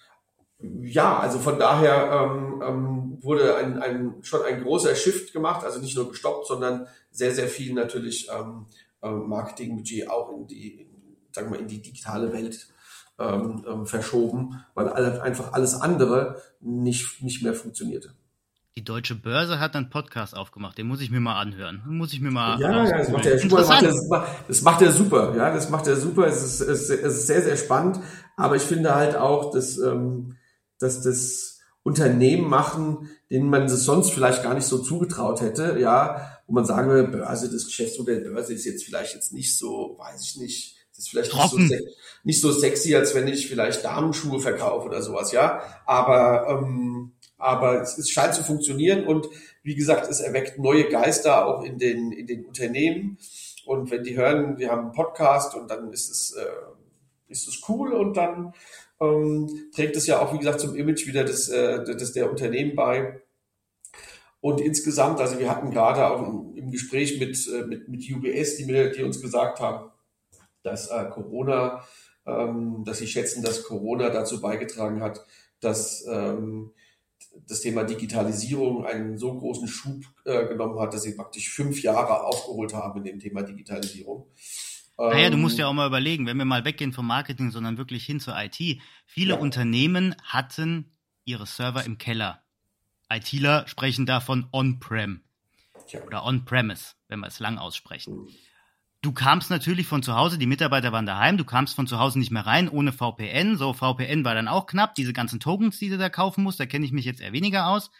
[0.62, 5.80] ja, also von daher ähm, ähm, wurde ein, ein, schon ein großer Shift gemacht, also
[5.80, 8.66] nicht nur gestoppt, sondern sehr, sehr viel natürlich ähm,
[9.02, 10.88] ähm, Marketingbudget auch in die, in,
[11.32, 12.68] sagen wir, in die digitale Welt
[13.18, 18.14] ähm, ähm, verschoben, weil einfach alles andere nicht, nicht mehr funktionierte.
[18.76, 21.82] Die Deutsche Börse hat einen Podcast aufgemacht, den muss ich mir mal anhören.
[21.86, 22.60] Den muss ich mir mal.
[22.60, 23.56] Ja, ja das macht er super.
[23.56, 25.36] Das macht er, das macht er super.
[25.36, 26.26] Ja, das macht er super.
[26.26, 27.98] Es ist, es ist sehr, sehr spannend.
[28.36, 30.36] Aber ich finde halt auch, dass, ähm,
[30.80, 36.38] dass das Unternehmen machen, denen man es sonst vielleicht gar nicht so zugetraut hätte, ja,
[36.46, 40.22] wo man sagen würde, Börse, das Geschäftsmodell Börse ist jetzt vielleicht jetzt nicht so, weiß
[40.22, 41.58] ich nicht, ist vielleicht nicht so,
[42.24, 45.62] nicht so, sexy, als wenn ich vielleicht Damenschuhe verkaufe oder sowas, ja.
[45.86, 49.26] Aber ähm, aber es, es scheint zu funktionieren und
[49.62, 53.18] wie gesagt, es erweckt neue Geister auch in den in den Unternehmen.
[53.64, 56.44] Und wenn die hören, wir haben einen Podcast und dann ist es äh,
[57.28, 58.52] ist es cool und dann
[59.00, 62.76] ähm, trägt es ja auch, wie gesagt, zum Image wieder des, äh, des der Unternehmen
[62.76, 63.20] bei.
[64.40, 66.22] Und insgesamt, also wir hatten gerade auch
[66.54, 69.90] im Gespräch mit, äh, mit, mit UBS, die, mir, die uns gesagt haben,
[70.62, 71.84] dass äh, Corona,
[72.26, 75.24] ähm, dass sie schätzen, dass Corona dazu beigetragen hat,
[75.60, 76.72] dass ähm,
[77.46, 82.24] das Thema Digitalisierung einen so großen Schub äh, genommen hat, dass sie praktisch fünf Jahre
[82.24, 84.26] aufgeholt haben in dem Thema Digitalisierung.
[85.08, 87.78] Naja, du musst ja ähm, auch mal überlegen, wenn wir mal weggehen vom Marketing, sondern
[87.78, 88.80] wirklich hin zur IT.
[89.06, 89.40] Viele ja.
[89.40, 90.92] Unternehmen hatten
[91.24, 92.42] ihre Server im Keller.
[93.08, 95.22] ITler sprechen davon On-Prem
[95.88, 96.02] ja.
[96.02, 98.14] oder On-Premise, wenn wir es lang aussprechen.
[98.14, 98.28] Mhm.
[99.02, 102.18] Du kamst natürlich von zu Hause, die Mitarbeiter waren daheim, du kamst von zu Hause
[102.18, 103.56] nicht mehr rein ohne VPN.
[103.56, 106.66] So, VPN war dann auch knapp, diese ganzen Tokens, die du da kaufen musst, da
[106.66, 107.90] kenne ich mich jetzt eher weniger aus.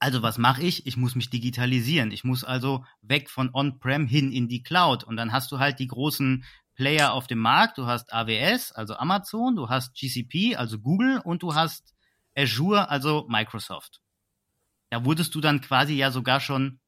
[0.00, 0.86] Also was mache ich?
[0.86, 2.10] Ich muss mich digitalisieren.
[2.10, 5.04] Ich muss also weg von On-Prem hin in die Cloud.
[5.04, 7.76] Und dann hast du halt die großen Player auf dem Markt.
[7.76, 11.94] Du hast AWS, also Amazon, du hast GCP, also Google und du hast
[12.34, 14.00] Azure, also Microsoft.
[14.88, 16.80] Da wurdest du dann quasi ja sogar schon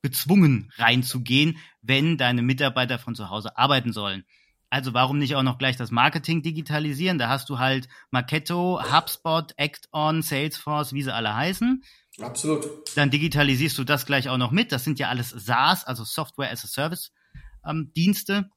[0.00, 4.24] gezwungen reinzugehen, wenn deine Mitarbeiter von zu Hause arbeiten sollen.
[4.68, 7.18] Also warum nicht auch noch gleich das Marketing digitalisieren?
[7.18, 11.84] Da hast du halt Marketo, HubSpot, ActOn, Salesforce, wie sie alle heißen.
[12.20, 12.66] Absolut.
[12.96, 14.72] Dann digitalisierst du das gleich auch noch mit.
[14.72, 17.12] Das sind ja alles SaaS, also Software as a Service
[17.64, 18.50] ähm, Dienste,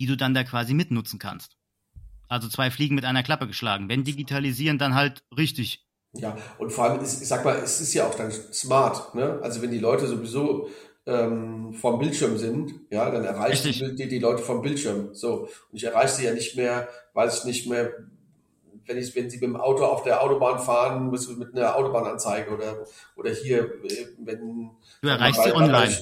[0.00, 1.56] die du dann da quasi mitnutzen kannst.
[2.28, 3.88] Also zwei Fliegen mit einer Klappe geschlagen.
[3.88, 5.86] Wenn digitalisieren, dann halt richtig
[6.18, 9.14] ja, und vor allem, ich sag mal, es ist ja auch dann smart.
[9.14, 9.38] Ne?
[9.42, 10.70] Also wenn die Leute sowieso
[11.06, 15.14] ähm, vom Bildschirm sind, ja, dann erreicht die, die Leute vom Bildschirm.
[15.14, 15.48] So.
[15.70, 17.92] Und ich erreiche sie ja nicht mehr, weiß ich nicht mehr,
[18.86, 22.84] wenn ich, wenn sie mit dem Auto auf der Autobahn fahren, mit einer Autobahnanzeige oder,
[23.16, 23.72] oder hier,
[24.18, 24.70] wenn.
[25.02, 25.96] Du erreichst sie online.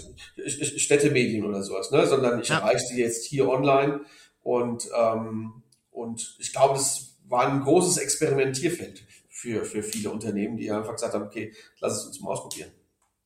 [0.47, 2.07] Städtemedien oder sowas, ne?
[2.07, 2.59] Sondern ich ja.
[2.59, 4.01] erreiche sie jetzt hier online
[4.43, 10.71] und, ähm, und ich glaube, es war ein großes Experimentierfeld für, für viele Unternehmen, die
[10.71, 12.71] einfach gesagt haben, okay, lass es uns mal ausprobieren.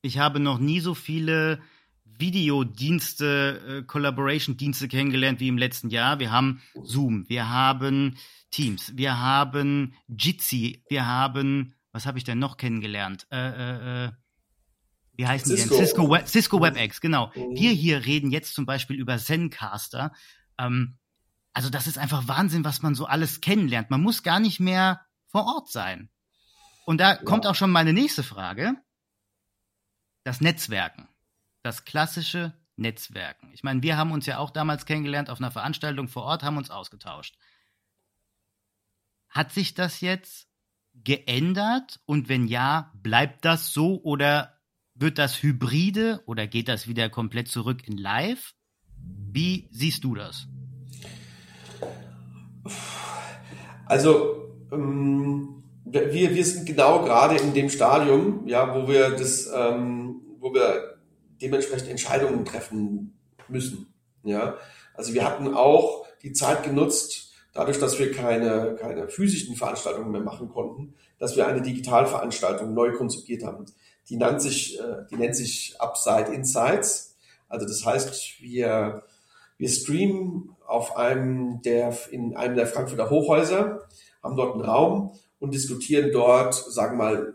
[0.01, 1.61] Ich habe noch nie so viele
[2.05, 6.19] Videodienste, äh, Collaboration-Dienste kennengelernt wie im letzten Jahr.
[6.19, 8.17] Wir haben Zoom, wir haben
[8.51, 13.27] Teams, wir haben Jitsi, wir haben, was habe ich denn noch kennengelernt?
[13.31, 14.11] Äh, äh, äh
[15.13, 15.63] wie heißen Cisco.
[15.63, 15.85] die denn?
[15.85, 17.31] Cisco, Web, Cisco WebEx, genau.
[17.35, 17.55] Mhm.
[17.55, 20.13] Wir hier reden jetzt zum Beispiel über Zencaster.
[20.57, 20.97] Ähm,
[21.51, 23.89] also das ist einfach Wahnsinn, was man so alles kennenlernt.
[23.89, 26.09] Man muss gar nicht mehr vor Ort sein.
[26.85, 27.15] Und da ja.
[27.17, 28.75] kommt auch schon meine nächste Frage.
[30.23, 31.07] Das Netzwerken.
[31.61, 33.51] Das klassische Netzwerken.
[33.53, 36.57] Ich meine, wir haben uns ja auch damals kennengelernt auf einer Veranstaltung vor Ort, haben
[36.57, 37.37] uns ausgetauscht.
[39.29, 40.47] Hat sich das jetzt
[40.93, 41.99] geändert?
[42.05, 44.57] Und wenn ja, bleibt das so oder
[44.95, 48.55] wird das hybride oder geht das wieder komplett zurück in Live?
[49.31, 50.47] Wie siehst du das?
[53.85, 55.58] Also ähm,
[55.91, 60.97] wir, wir sind genau gerade in dem Stadium, ja, wo wir das, ähm, wo wir
[61.41, 63.93] dementsprechend Entscheidungen treffen müssen.
[64.23, 64.57] Ja,
[64.93, 70.21] also wir hatten auch die Zeit genutzt, dadurch, dass wir keine, keine physischen Veranstaltungen mehr
[70.21, 73.65] machen konnten, dass wir eine Digitalveranstaltung neu konzipiert haben.
[74.09, 77.17] Die nennt sich, äh, die nennt sich Upside Insights.
[77.47, 79.03] Also das heißt, wir,
[79.57, 83.87] wir streamen auf einem der, in einem der Frankfurter Hochhäuser
[84.21, 87.33] haben dort einen Raum und diskutieren dort, sagen wir mal,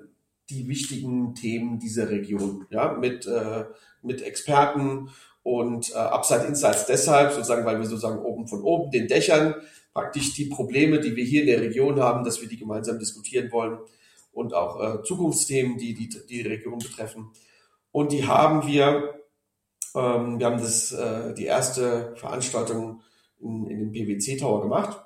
[0.51, 3.64] die wichtigen Themen dieser Region, ja, mit, äh,
[4.03, 5.09] mit Experten
[5.43, 9.55] und äh, Upside Insights deshalb, sozusagen, weil wir sozusagen oben von oben den Dächern
[9.95, 13.51] praktisch die Probleme, die wir hier in der Region haben, dass wir die gemeinsam diskutieren
[13.53, 13.79] wollen
[14.33, 17.31] und auch äh, Zukunftsthemen, die, die die Region betreffen.
[17.93, 19.14] Und die haben wir,
[19.95, 23.03] ähm, wir haben das, äh, die erste Veranstaltung
[23.40, 25.04] in, in dem PwC Tower gemacht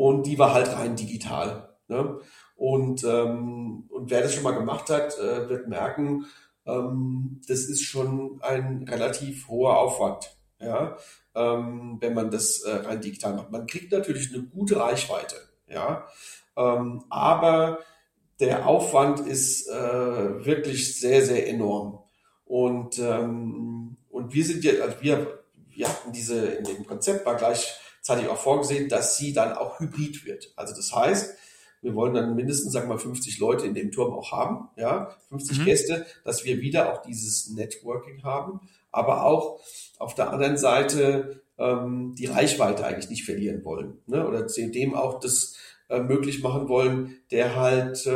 [0.00, 1.76] und die war halt rein digital.
[1.88, 2.20] Ne?
[2.56, 6.24] Und, ähm, und wer das schon mal gemacht hat, äh, wird merken,
[6.64, 10.96] ähm, das ist schon ein relativ hoher Aufwand, ja,
[11.34, 13.50] ähm, wenn man das äh, rein digital macht.
[13.50, 15.36] Man kriegt natürlich eine gute Reichweite,
[15.68, 16.06] ja,
[16.56, 17.80] ähm, aber
[18.40, 21.98] der Aufwand ist äh, wirklich sehr, sehr enorm.
[22.46, 27.36] Und, ähm, und wir sind jetzt, also wir, wir hatten diese, in dem Konzept war
[28.02, 30.52] gleichzeitig auch vorgesehen, dass sie dann auch hybrid wird.
[30.56, 31.34] Also das heißt,
[31.82, 35.58] wir wollen dann mindestens, sag mal, 50 Leute in dem Turm auch haben, ja, 50
[35.58, 35.64] mhm.
[35.64, 38.60] Gäste, dass wir wieder auch dieses Networking haben,
[38.90, 39.60] aber auch
[39.98, 44.26] auf der anderen Seite ähm, die Reichweite eigentlich nicht verlieren wollen, ne?
[44.26, 45.56] oder dem auch das
[45.88, 48.10] äh, möglich machen wollen, der halt äh,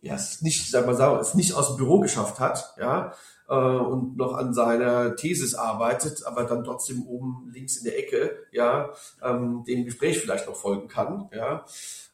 [0.00, 3.12] ja es nicht, sag mal, es nicht aus dem Büro geschafft hat, ja,
[3.48, 8.36] äh, und noch an seiner Thesis arbeitet, aber dann trotzdem oben links in der Ecke,
[8.52, 8.90] ja,
[9.22, 11.64] ähm, dem Gespräch vielleicht noch folgen kann, ja.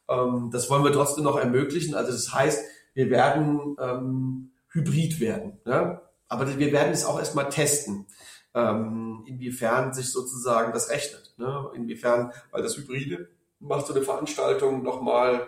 [0.08, 1.94] Ähm, das wollen wir trotzdem noch ermöglichen.
[1.94, 2.64] Also das heißt,
[2.94, 5.60] wir werden ähm, hybrid werden.
[5.64, 6.00] Ne?
[6.28, 8.06] Aber wir werden es auch erstmal testen,
[8.54, 11.34] ähm, inwiefern sich sozusagen das rechnet.
[11.36, 11.70] Ne?
[11.74, 13.28] Inwiefern, weil das Hybride
[13.60, 15.46] macht so eine Veranstaltung nochmal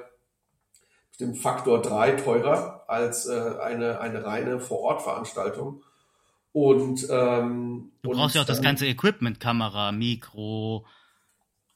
[1.21, 5.83] dem Faktor drei teurer als äh, eine, eine reine Vor-Ort-Veranstaltung.
[6.53, 10.87] Und ähm, du brauchst und, ja auch das ganze Equipment, Kamera, Mikro,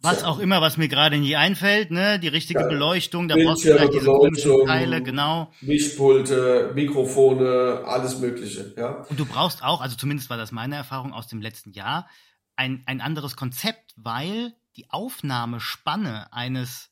[0.01, 2.21] was auch immer, was mir gerade nie einfällt, ne?
[2.21, 2.69] Die richtige ja.
[2.69, 5.51] Beleuchtung, da brauchst du vielleicht diese komischen Teile, genau.
[5.61, 9.05] Mischpulte, Mikrofone, alles Mögliche, ja.
[9.09, 12.09] Und du brauchst auch, also zumindest war das meine Erfahrung aus dem letzten Jahr,
[12.55, 16.91] ein, ein anderes Konzept, weil die Aufnahmespanne eines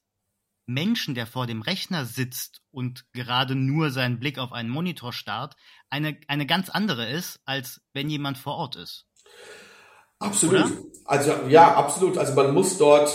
[0.66, 5.56] Menschen, der vor dem Rechner sitzt und gerade nur seinen Blick auf einen Monitor starrt,
[5.90, 9.06] eine, eine ganz andere ist, als wenn jemand vor Ort ist.
[10.18, 10.64] Absolut.
[10.64, 10.70] Oder?
[11.04, 12.18] Also ja, absolut.
[12.18, 13.12] Also man muss dort,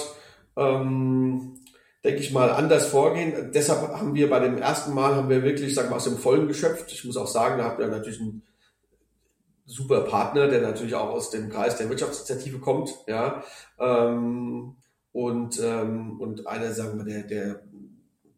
[0.56, 1.60] ähm,
[2.04, 3.52] denke ich mal, anders vorgehen.
[3.54, 6.48] Deshalb haben wir bei dem ersten Mal haben wir wirklich, sagen wir, aus dem Vollen
[6.48, 6.92] geschöpft.
[6.92, 8.44] Ich muss auch sagen, da habt ihr natürlich einen
[9.66, 13.44] super Partner, der natürlich auch aus dem Kreis der Wirtschaftsinitiative kommt, ja.
[13.80, 14.76] Ähm,
[15.14, 17.64] und, ähm, und einer, sagen wir, der, der,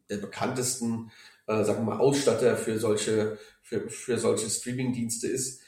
[0.09, 1.11] der bekanntesten,
[1.47, 5.61] äh, sagen wir mal, Ausstatter für solche, für, für solche Streaming-Dienste ist.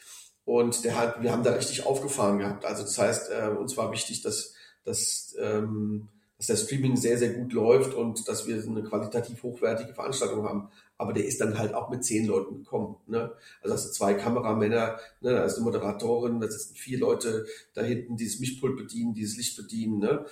[0.45, 2.65] Und der hat, wir haben da richtig aufgefahren gehabt.
[2.65, 7.33] Also das heißt, äh, uns war wichtig, dass, dass, ähm, dass der Streaming sehr, sehr
[7.33, 10.69] gut läuft und dass wir eine qualitativ hochwertige Veranstaltung haben.
[10.97, 12.97] Aber der ist dann halt auch mit zehn Leuten gekommen.
[13.07, 13.33] Ne?
[13.61, 15.31] Also hast du zwei Kameramänner, ne?
[15.31, 19.37] da ist eine Moderatorin, da sitzen vier Leute da hinten, die das Mischpult bedienen, dieses
[19.37, 19.99] Licht bedienen.
[19.99, 20.25] Ne?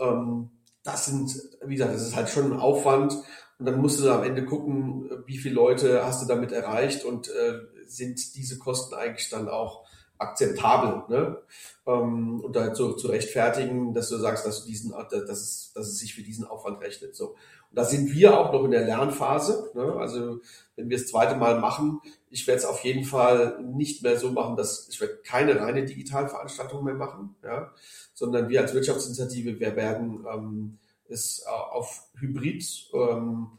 [0.00, 0.50] Ähm,
[0.82, 1.30] das sind,
[1.64, 3.12] wie gesagt, das ist halt schon ein Aufwand.
[3.58, 7.28] Und dann musst du am Ende gucken, wie viele Leute hast du damit erreicht und
[7.28, 9.84] äh, sind diese Kosten eigentlich dann auch
[10.20, 11.38] akzeptabel, ne?
[11.86, 15.88] Ähm, und da zu, zu rechtfertigen, dass du sagst, dass du diesen, dass es, dass
[15.88, 17.16] es sich für diesen Aufwand rechnet.
[17.16, 17.30] So.
[17.30, 19.70] Und da sind wir auch noch in der Lernphase.
[19.74, 19.94] Ne?
[19.94, 20.40] Also
[20.76, 24.30] wenn wir das zweite Mal machen, ich werde es auf jeden Fall nicht mehr so
[24.30, 27.72] machen, dass ich werde keine reine Digitalveranstaltung mehr machen, ja?
[28.12, 30.78] sondern wir als Wirtschaftsinitiative, wir werden ähm,
[31.08, 33.58] es auf Hybrid ähm,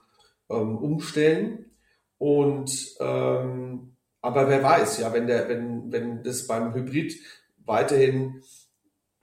[0.49, 1.71] ähm, umstellen
[2.17, 7.15] und ähm, aber wer weiß, ja, wenn der, wenn, wenn das beim Hybrid
[7.65, 8.43] weiterhin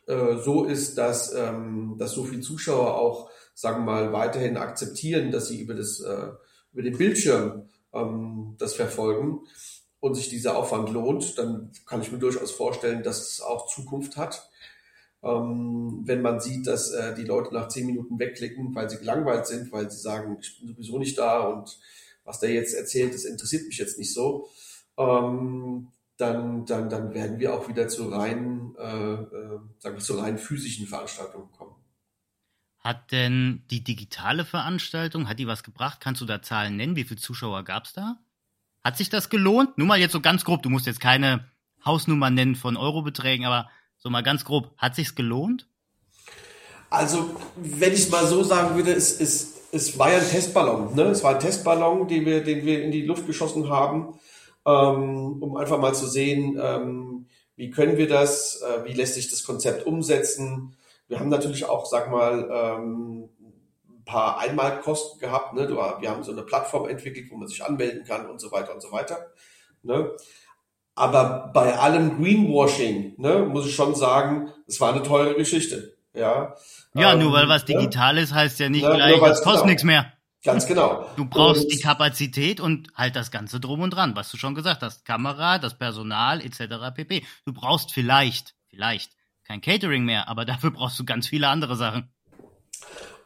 [0.07, 5.31] äh, so ist, dass, ähm, dass so viele Zuschauer auch, sagen wir mal, weiterhin akzeptieren,
[5.31, 6.29] dass sie über das, äh,
[6.73, 9.41] über den Bildschirm ähm, das verfolgen
[10.01, 14.17] und sich dieser Aufwand lohnt, dann kann ich mir durchaus vorstellen, dass es auch Zukunft
[14.17, 14.51] hat.
[15.23, 19.47] Ähm, wenn man sieht, dass äh, die Leute nach zehn Minuten wegklicken, weil sie gelangweilt
[19.47, 21.79] sind, weil sie sagen, ich bin sowieso nicht da und
[22.25, 24.49] was der jetzt erzählt, das interessiert mich jetzt nicht so
[24.99, 30.19] ähm, dann, dann, dann werden wir auch wieder zu rein, äh, äh, sagen wir, zu
[30.19, 31.77] rein physischen Veranstaltungen kommen.
[32.81, 36.01] Hat denn die digitale Veranstaltung, hat die was gebracht?
[36.01, 36.97] Kannst du da Zahlen nennen?
[36.97, 38.19] Wie viele Zuschauer gab es da?
[38.83, 39.79] Hat sich das gelohnt?
[39.79, 41.45] Nur mal jetzt so ganz grob, du musst jetzt keine
[41.85, 45.69] Hausnummer nennen von Eurobeträgen, aber so mal ganz grob, hat sich's gelohnt?
[46.91, 50.95] Also, wenn ich es mal so sagen würde, es, es, es war ja ein Testballon.
[50.95, 51.03] Ne?
[51.03, 54.19] Es war ein Testballon, den wir, den wir in die Luft geschossen haben
[54.69, 57.27] ähm, um einfach mal zu sehen, ähm,
[57.57, 60.77] wie können wir das, äh, wie lässt sich das Konzept umsetzen.
[61.09, 63.31] Wir haben natürlich auch, sag mal, ähm,
[64.05, 65.55] paar Einmalkosten gehabt.
[65.55, 65.69] Ne?
[65.69, 68.81] Wir haben so eine Plattform entwickelt, wo man sich anmelden kann und so weiter und
[68.81, 69.27] so weiter.
[69.83, 70.11] Ne?
[70.95, 75.97] Aber bei allem Greenwashing, ne, muss ich schon sagen, es war eine teure Geschichte.
[76.13, 76.57] Ja,
[76.95, 77.77] ja ähm, nur weil was ne?
[77.77, 79.67] digital ist, heißt ja nicht ne, gleich, es kostet genau.
[79.67, 80.13] nichts mehr.
[80.45, 81.05] Ganz genau.
[81.17, 84.55] Du brauchst und, die Kapazität und halt das Ganze drum und dran, was du schon
[84.55, 85.05] gesagt hast.
[85.05, 86.95] Kamera, das Personal etc.
[86.95, 87.25] pp.
[87.45, 89.13] Du brauchst vielleicht, vielleicht
[89.45, 92.13] kein Catering mehr, aber dafür brauchst du ganz viele andere Sachen.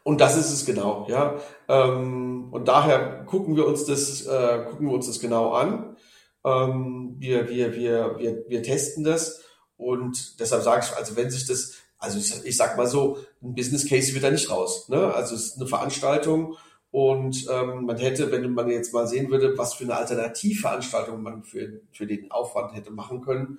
[0.03, 1.39] Und das ist es genau, ja.
[1.69, 5.95] Ähm, und daher gucken wir uns das, äh, gucken wir uns das genau an.
[6.43, 9.41] Ähm, wir, wir, wir, wir, wir testen das
[9.77, 13.55] und deshalb sage ich, also wenn sich das, also ich, ich sag mal so, ein
[13.55, 14.89] Business Case wird da nicht raus.
[14.89, 15.13] Ne?
[15.13, 16.57] Also es ist eine Veranstaltung
[16.93, 21.43] und ähm, man hätte, wenn man jetzt mal sehen würde, was für eine Alternativveranstaltung man
[21.43, 23.57] für, für den Aufwand hätte machen können,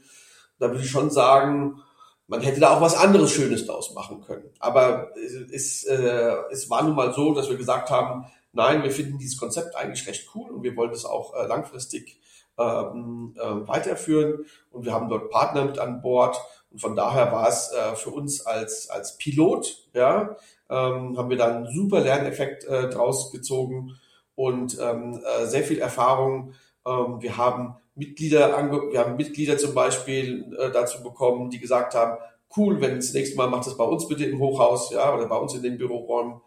[0.61, 1.83] da würde ich schon sagen,
[2.29, 4.51] man hätte da auch was anderes Schönes draus machen können.
[4.61, 5.11] Aber
[5.53, 9.37] es, äh, es war nun mal so, dass wir gesagt haben, nein, wir finden dieses
[9.37, 12.21] Konzept eigentlich recht cool und wir wollen es auch äh, langfristig
[12.57, 14.47] ähm, äh, weiterführen.
[14.71, 16.41] Und wir haben dort Partner mit an Bord.
[16.71, 20.37] Und von daher war es äh, für uns als, als Pilot, ja,
[20.71, 23.97] ähm, haben wir da einen super Lerneffekt äh, draus gezogen
[24.35, 26.55] und ähm, äh, sehr viel Erfahrung.
[26.87, 31.95] Ähm, wir haben Mitglieder, ange wir haben Mitglieder zum Beispiel äh, dazu bekommen, die gesagt
[31.95, 32.19] haben,
[32.57, 35.37] cool, wenn das nächste Mal macht das bei uns bitte im Hochhaus, ja, oder bei
[35.37, 36.41] uns in den Büroräumen.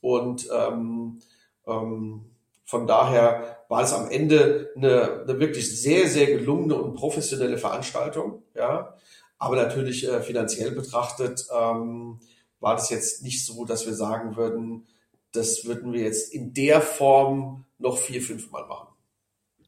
[0.00, 1.18] Und ähm,
[1.66, 2.24] ähm,
[2.64, 8.42] von daher war es am Ende eine, eine wirklich sehr, sehr gelungene und professionelle Veranstaltung,
[8.54, 8.94] ja.
[9.38, 12.18] Aber natürlich äh, finanziell betrachtet ähm,
[12.60, 14.86] war das jetzt nicht so, dass wir sagen würden,
[15.32, 18.88] das würden wir jetzt in der Form noch vier, fünf Mal machen.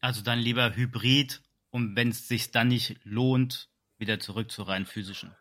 [0.00, 4.86] Also dann lieber Hybrid, um wenn es sich dann nicht lohnt, wieder zurück zu rein
[4.86, 5.34] physischen.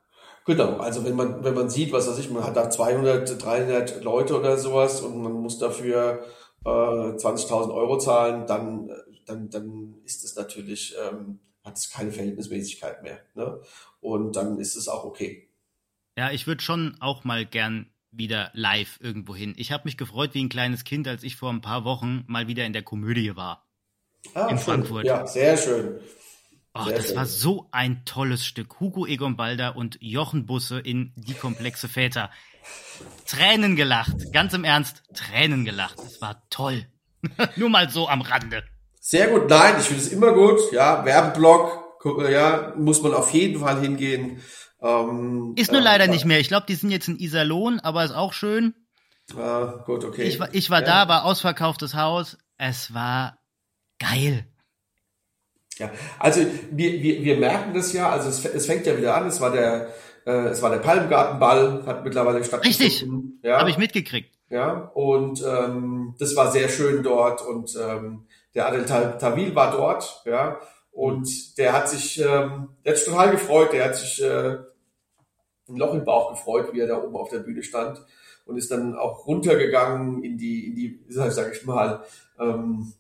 [0.46, 4.04] Genau, also wenn man, wenn man sieht, was weiß ich, man hat da 200, 300
[4.04, 6.26] Leute oder sowas und man muss dafür
[6.66, 8.90] äh, 20.000 Euro zahlen, dann,
[9.26, 13.20] dann, dann ist es natürlich, ähm, hat es keine Verhältnismäßigkeit mehr.
[13.36, 13.62] Ne?
[14.02, 15.49] Und dann ist es auch okay.
[16.20, 19.54] Ja, ich würde schon auch mal gern wieder live irgendwo hin.
[19.56, 22.50] Ich habe mich gefreut wie ein kleines Kind, als ich vor ein paar Wochen mal
[22.50, 23.66] wieder in der Komödie war.
[24.34, 24.66] Ah, in schön.
[24.66, 25.06] Frankfurt.
[25.06, 26.02] Ja, sehr schön.
[26.74, 27.16] Oh, das schön.
[27.16, 28.82] war so ein tolles Stück.
[28.82, 32.32] Hugo Egon Balder und Jochen Busse in Die komplexe Väter.
[33.26, 34.34] Tränen gelacht.
[34.34, 36.00] Ganz im Ernst, Tränen gelacht.
[36.00, 36.86] Das war toll.
[37.56, 38.66] Nur mal so am Rande.
[39.00, 39.50] Sehr gut.
[39.50, 40.60] Nein, ich finde es immer gut.
[40.74, 44.42] Ja, Werbeblock, ja, muss man auf jeden Fall hingehen.
[44.82, 46.40] Ähm, ist nur äh, leider nicht mehr.
[46.40, 48.74] Ich glaube, die sind jetzt in Iserlohn, aber ist auch schön.
[49.38, 50.24] Ah, gut, okay.
[50.24, 51.06] Ich war, ich war ja.
[51.06, 52.38] da, war ausverkauftes Haus.
[52.58, 53.38] Es war
[54.00, 54.46] geil.
[55.78, 59.28] Ja, also wir, wir, wir merken das ja, also es, es fängt ja wieder an,
[59.28, 59.94] es war der,
[60.26, 62.86] äh, es war der Palmgartenball, hat mittlerweile stattgefunden.
[62.86, 63.08] Richtig,
[63.44, 63.60] ja.
[63.60, 64.36] habe ich mitgekriegt.
[64.50, 70.22] Ja, und ähm, das war sehr schön dort und ähm, der Adel Tawil war dort,
[70.26, 70.60] ja,
[71.00, 74.58] und der hat sich, ähm, der hat sich total gefreut, der hat sich äh,
[75.70, 78.06] ein Loch im Bauch gefreut, wie er da oben auf der Bühne stand
[78.44, 82.04] und ist dann auch runtergegangen in die, in die, sag ich mal,
[82.38, 82.92] ähm,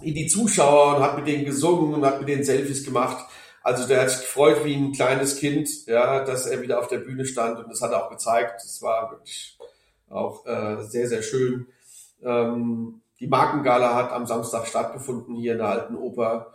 [0.00, 3.26] in die Zuschauer und hat mit denen gesungen und hat mit denen Selfies gemacht.
[3.62, 7.00] Also der hat sich gefreut wie ein kleines Kind, ja, dass er wieder auf der
[7.00, 8.62] Bühne stand und das hat er auch gezeigt.
[8.64, 9.58] Das war wirklich
[10.08, 11.66] auch äh, sehr, sehr schön.
[12.22, 16.54] Ähm, die Markengala hat am Samstag stattgefunden hier in der Alten Oper.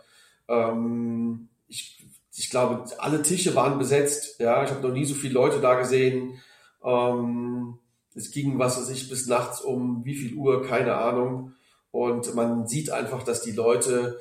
[0.52, 4.38] Ähm, ich, ich glaube, alle Tische waren besetzt.
[4.38, 6.40] Ja, ich habe noch nie so viele Leute da gesehen.
[6.84, 7.78] Ähm,
[8.14, 11.54] es ging, was weiß ich, bis nachts um wie viel Uhr, keine Ahnung.
[11.90, 14.18] Und man sieht einfach, dass die Leute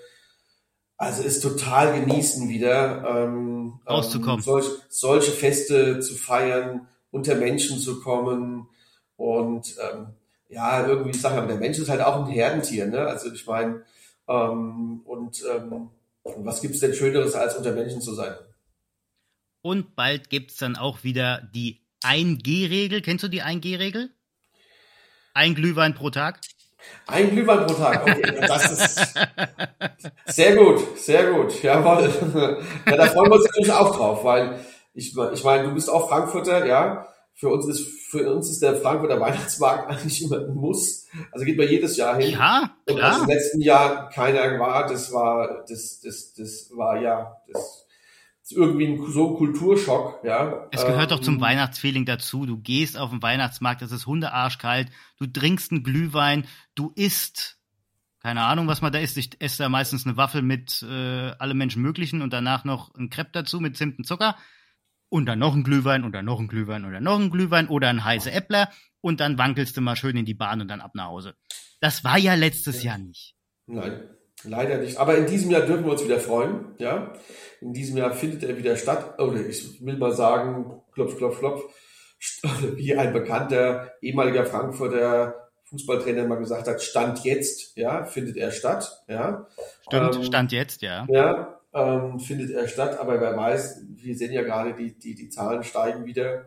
[1.02, 7.80] also es total genießen wieder, ähm, rauszukommen, ähm, solch, solche Feste zu feiern, unter Menschen
[7.80, 8.67] zu kommen
[9.17, 10.10] und ähm,
[10.50, 13.00] ja, irgendwie sagen wir, der Mensch ist halt auch ein Herdentier, ne?
[13.00, 13.82] Also ich meine,
[14.28, 15.89] ähm, und ähm,
[16.23, 18.36] was gibt's denn Schöneres, als unter Menschen zu sein?
[19.62, 23.01] Und bald gibt's dann auch wieder die 1G-Regel.
[23.01, 24.09] Kennst du die 1G-Regel?
[25.34, 26.41] Ein Glühwein pro Tag?
[27.05, 29.13] Ein Glühwein pro Tag, okay, das ist
[30.26, 32.09] sehr gut, sehr gut, jawohl.
[32.86, 34.59] Ja, da freuen wir uns natürlich auch drauf, weil
[34.93, 37.07] ich, ich meine, du bist auch Frankfurter, ja.
[37.42, 41.08] Für uns ist, für uns ist der Frankfurter Weihnachtsmarkt eigentlich immer ein Muss.
[41.32, 42.34] Also geht man jedes Jahr hin.
[42.34, 42.96] Ja, klar.
[42.96, 47.88] Und als im letzten Jahr keiner war, das war, das, das, das war ja, das
[48.52, 50.68] irgendwie ein, so ein Kulturschock, ja.
[50.72, 52.46] Es gehört ähm, doch zum ähm, Weihnachtsfeeling dazu.
[52.46, 57.58] Du gehst auf den Weihnachtsmarkt, es ist hundearschkalt, du trinkst einen Glühwein, du isst,
[58.20, 59.18] keine Ahnung, was man da isst.
[59.18, 63.10] Ich esse da meistens eine Waffel mit äh, allem Menschen möglichen und danach noch ein
[63.10, 64.36] Crepe dazu mit Zimt und Zucker.
[65.12, 67.68] Und dann noch ein Glühwein und dann noch ein Glühwein und dann noch ein Glühwein
[67.68, 68.70] oder ein heiße Äppler.
[69.01, 71.34] und dann wankelst du mal schön in die Bahn und dann ab nach Hause.
[71.82, 73.36] Das war ja letztes Jahr nicht.
[73.66, 74.09] Nein,
[74.43, 74.97] leider nicht.
[74.97, 76.76] Aber in diesem Jahr dürfen wir uns wieder freuen.
[76.78, 77.14] Ja,
[77.62, 79.20] in diesem Jahr findet er wieder statt.
[79.20, 81.64] Oder ich will mal sagen, klopf, klopf, klopf,
[82.76, 85.41] wie ein bekannter ehemaliger Frankfurter
[85.72, 89.03] Fußballtrainer mal gesagt hat, Stand jetzt, ja, findet er statt.
[89.07, 89.47] Ja,
[89.88, 91.07] stimmt, ähm, Stand jetzt, ja.
[91.09, 92.99] Ja, ähm, findet er statt.
[92.99, 96.45] Aber wer weiß, wir sehen ja gerade, die die die Zahlen steigen wieder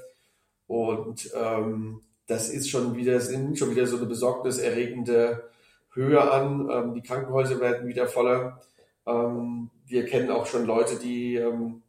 [0.66, 5.50] und ähm, das ist schon wieder, sind schon wieder so eine besorgniserregende
[5.90, 6.68] Höhe an.
[6.70, 8.60] Ähm, die Krankenhäuser werden wieder voller.
[9.06, 11.82] Ähm, wir kennen auch schon Leute, die, ähm,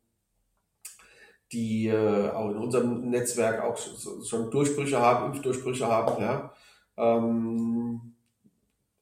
[1.51, 6.21] die äh, auch in unserem Netzwerk auch schon Durchbrüche haben, Impfdurchbrüche haben.
[6.21, 6.53] Ja.
[6.97, 8.15] Ähm,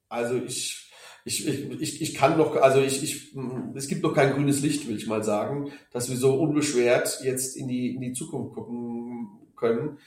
[0.08, 0.83] also ich,
[1.26, 3.36] ich, ich, ich kann noch, also ich, ich,
[3.76, 7.56] es gibt noch kein grünes Licht, will ich mal sagen, dass wir so unbeschwert jetzt
[7.56, 9.98] in die, in die Zukunft gucken können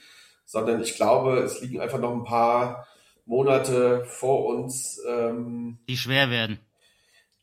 [0.47, 2.87] sondern ich glaube, es liegen einfach noch ein paar
[3.25, 4.99] Monate vor uns.
[5.07, 6.57] Ähm, die schwer werden.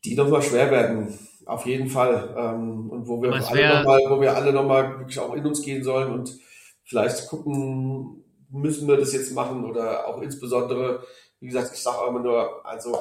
[0.03, 2.35] Die nochmal schwer werden, auf jeden Fall.
[2.35, 5.83] Ähm, und wo wir alle nochmal, wo wir alle nochmal wirklich auch in uns gehen
[5.83, 6.35] sollen und
[6.83, 11.03] vielleicht gucken, müssen wir das jetzt machen oder auch insbesondere,
[11.39, 12.97] wie gesagt, ich sage immer nur, also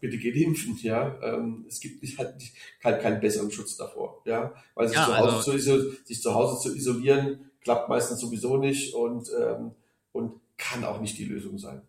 [0.00, 1.18] bitte geht impfen, ja.
[1.22, 2.34] Ähm, es gibt nicht, halt
[2.80, 4.54] keinen, keinen besseren Schutz davor, ja.
[4.74, 8.56] Weil sich, ja, zu, Hause also, zu, sich zu Hause zu isolieren, klappt meistens sowieso
[8.56, 9.72] nicht und, ähm,
[10.12, 11.82] und kann auch nicht die Lösung sein.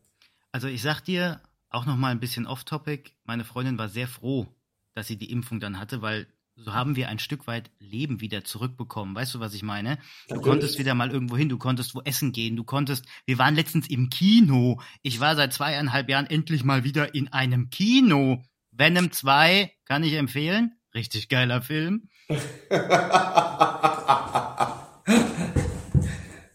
[0.51, 3.11] Also ich sag dir auch noch mal ein bisschen off-topic.
[3.25, 4.47] Meine Freundin war sehr froh,
[4.93, 6.27] dass sie die Impfung dann hatte, weil
[6.57, 9.15] so haben wir ein Stück weit Leben wieder zurückbekommen.
[9.15, 9.97] Weißt du, was ich meine?
[9.97, 10.01] Du
[10.35, 10.43] Natürlich.
[10.43, 13.87] konntest wieder mal irgendwo hin, du konntest wo essen gehen, du konntest, wir waren letztens
[13.87, 14.81] im Kino.
[15.03, 18.43] Ich war seit zweieinhalb Jahren endlich mal wieder in einem Kino.
[18.71, 20.73] Venom 2 kann ich empfehlen.
[20.95, 22.09] Richtig geiler Film.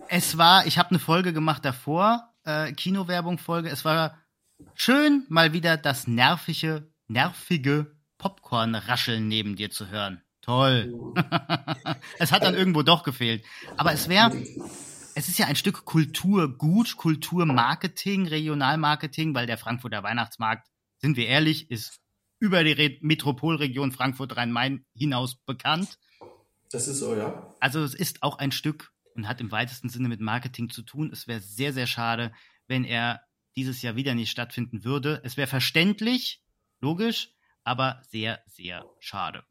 [0.08, 3.68] es war, ich habe eine Folge gemacht davor, äh, Kinowerbung-Folge.
[3.70, 4.18] Es war
[4.74, 10.22] schön, mal wieder das nervige, nervige Popcorn-Rascheln neben dir zu hören.
[10.42, 11.12] Toll.
[12.18, 13.44] es hat dann irgendwo doch gefehlt.
[13.76, 14.32] Aber es wäre,
[15.16, 20.68] es ist ja ein Stück Kulturgut, Kulturmarketing, Regionalmarketing, weil der Frankfurter Weihnachtsmarkt,
[20.98, 21.98] sind wir ehrlich, ist
[22.38, 25.98] über die Re Metropolregion Frankfurt-Rhein-Main hinaus bekannt.
[26.70, 27.54] Das ist so, ja.
[27.58, 31.10] Also es ist auch ein Stück und hat im weitesten Sinne mit Marketing zu tun.
[31.12, 32.32] Es wäre sehr, sehr schade,
[32.68, 33.22] wenn er
[33.56, 35.20] dieses Jahr wieder nicht stattfinden würde.
[35.24, 36.42] Es wäre verständlich,
[36.80, 37.34] logisch,
[37.64, 39.42] aber sehr, sehr schade.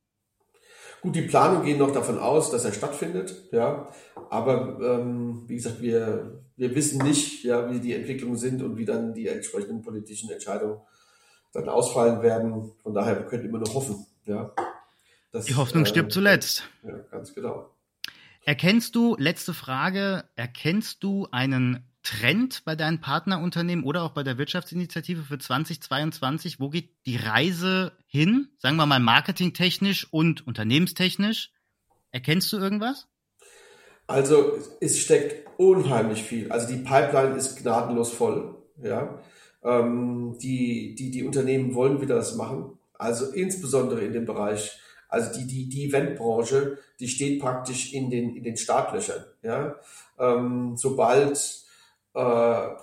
[1.01, 3.91] Gut, die Planungen gehen noch davon aus, dass er stattfindet, ja.
[4.29, 8.85] Aber ähm, wie gesagt, wir, wir wissen nicht, ja, wie die Entwicklungen sind und wie
[8.85, 10.79] dann die entsprechenden politischen Entscheidungen
[11.53, 12.71] dann ausfallen werden.
[12.81, 14.53] Von daher, wir können immer nur hoffen, ja.
[15.31, 16.63] Dass, die Hoffnung äh, stirbt zuletzt.
[16.83, 17.69] Ja, ganz genau.
[18.43, 24.37] Erkennst du, letzte Frage, erkennst du einen Trend bei deinen Partnerunternehmen oder auch bei der
[24.37, 26.59] Wirtschaftsinitiative für 2022?
[26.59, 28.49] Wo geht die Reise hin?
[28.57, 31.51] Sagen wir mal marketingtechnisch und unternehmenstechnisch.
[32.11, 33.07] Erkennst du irgendwas?
[34.07, 36.51] Also es steckt unheimlich viel.
[36.51, 38.55] Also die Pipeline ist gnadenlos voll.
[38.81, 39.21] Ja,
[39.63, 42.79] ähm, die, die, die Unternehmen wollen wieder das machen.
[42.97, 44.79] Also insbesondere in dem Bereich
[45.11, 49.25] also die, die, die Eventbranche, die steht praktisch in den, in den Startlöchern.
[49.43, 49.75] Ja?
[50.17, 51.37] Ähm, sobald
[52.13, 52.21] äh,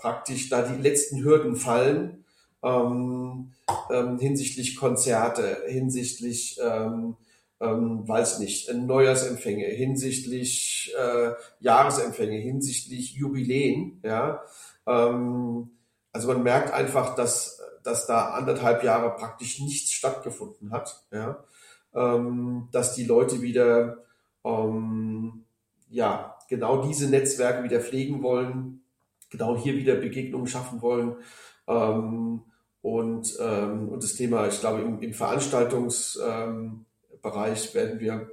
[0.00, 2.24] praktisch da die letzten Hürden fallen,
[2.62, 3.52] ähm,
[3.90, 7.16] ähm, hinsichtlich Konzerte, hinsichtlich, ähm,
[7.60, 14.42] ähm, weiß nicht, Neujahrsempfänge, hinsichtlich äh, Jahresempfänge, hinsichtlich Jubiläen, ja,
[14.86, 15.70] ähm,
[16.12, 21.44] also man merkt einfach, dass, dass da anderthalb Jahre praktisch nichts stattgefunden hat, ja,
[21.94, 23.98] ähm, dass die Leute wieder
[24.44, 25.44] ähm,
[25.90, 28.82] ja genau diese Netzwerke wieder pflegen wollen,
[29.30, 31.16] genau hier wieder Begegnungen schaffen wollen.
[31.66, 32.42] Ähm,
[32.80, 38.30] und, ähm, und das Thema, ich glaube, im, im Veranstaltungsbereich werden wir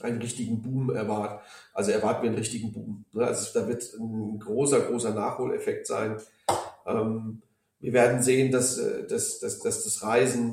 [0.00, 1.42] einen richtigen Boom erwarten.
[1.72, 3.04] Also erwarten wir einen richtigen Boom.
[3.12, 3.26] Ne?
[3.26, 6.16] Also da wird ein großer, großer Nachholeffekt sein.
[6.86, 7.42] Ähm,
[7.80, 10.52] wir werden sehen, dass, äh, dass, dass, dass das Reisen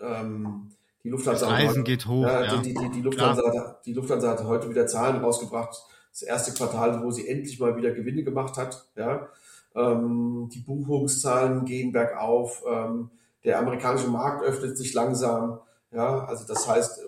[0.00, 0.70] ähm,
[1.04, 2.22] die Lufthansa das Reisen geht hoch.
[2.22, 2.56] Ja, ja.
[2.58, 5.76] Die, die, die, Lufthansa, die Lufthansa hat heute wieder Zahlen rausgebracht.
[6.12, 8.86] Das erste Quartal, wo sie endlich mal wieder Gewinne gemacht hat.
[8.96, 9.28] Ja.
[9.74, 12.62] Ähm, die Buchungszahlen gehen bergauf.
[12.68, 13.10] Ähm,
[13.44, 15.60] der amerikanische Markt öffnet sich langsam.
[15.90, 17.02] Ja, also das heißt, äh,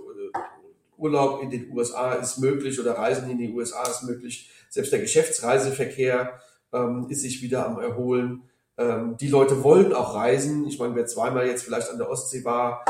[0.97, 4.51] Urlaub in den USA ist möglich oder Reisen in die USA ist möglich.
[4.71, 6.41] Selbst der Geschäftsreiseverkehr
[6.73, 8.43] ähm, ist sich wieder am Erholen.
[8.77, 10.67] Ähm, die Leute wollen auch reisen.
[10.67, 12.85] Ich meine, wer zweimal jetzt vielleicht an der Ostsee war,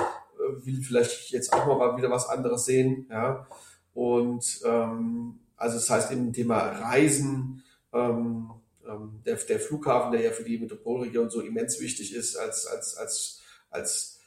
[0.63, 3.07] will vielleicht jetzt auch mal wieder was anderes sehen.
[3.11, 3.47] Ja?
[3.95, 8.51] Und ähm, also das heißt im Thema Reisen, ähm,
[8.87, 12.97] ähm, der, der Flughafen, der ja für die Metropolregion so immens wichtig ist, als, als,
[12.99, 13.41] als,
[13.71, 14.21] als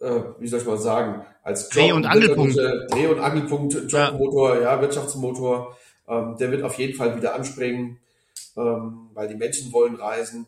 [0.00, 2.56] äh, wie soll ich mal sagen, als Job, Dreh- und Angelpunkt.
[2.56, 5.76] Dreh- und Angelpunkt, Jobmotor, ja, ja Wirtschaftsmotor,
[6.08, 8.00] ähm, der wird auf jeden Fall wieder anspringen,
[8.56, 10.44] ähm, weil die Menschen wollen reisen.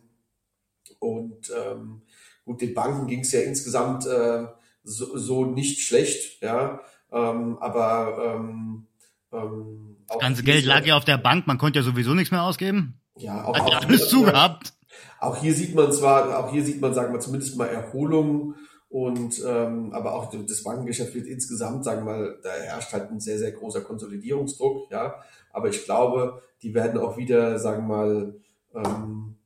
[0.98, 2.02] Und ähm,
[2.44, 4.46] gut, den Banken ging es ja insgesamt äh,
[4.82, 6.80] so, so nicht schlecht, ja,
[7.12, 8.88] ähm, aber ähm,
[9.32, 12.42] ähm, das ganze Geld lag ja auf der Bank, man konnte ja sowieso nichts mehr
[12.42, 13.00] ausgeben.
[13.16, 14.74] Ja, auch, Hat auch alles zugehabt.
[15.20, 18.54] Auch hier sieht man zwar, auch hier sieht man, sagen wir zumindest mal Erholung
[18.88, 23.20] und ähm, aber auch das Bankengeschäft wird insgesamt, sagen wir mal, da herrscht halt ein
[23.20, 25.14] sehr, sehr großer Konsolidierungsdruck, ja.
[25.52, 28.40] Aber ich glaube, die werden auch wieder, sagen wir mal,
[28.74, 29.36] ähm,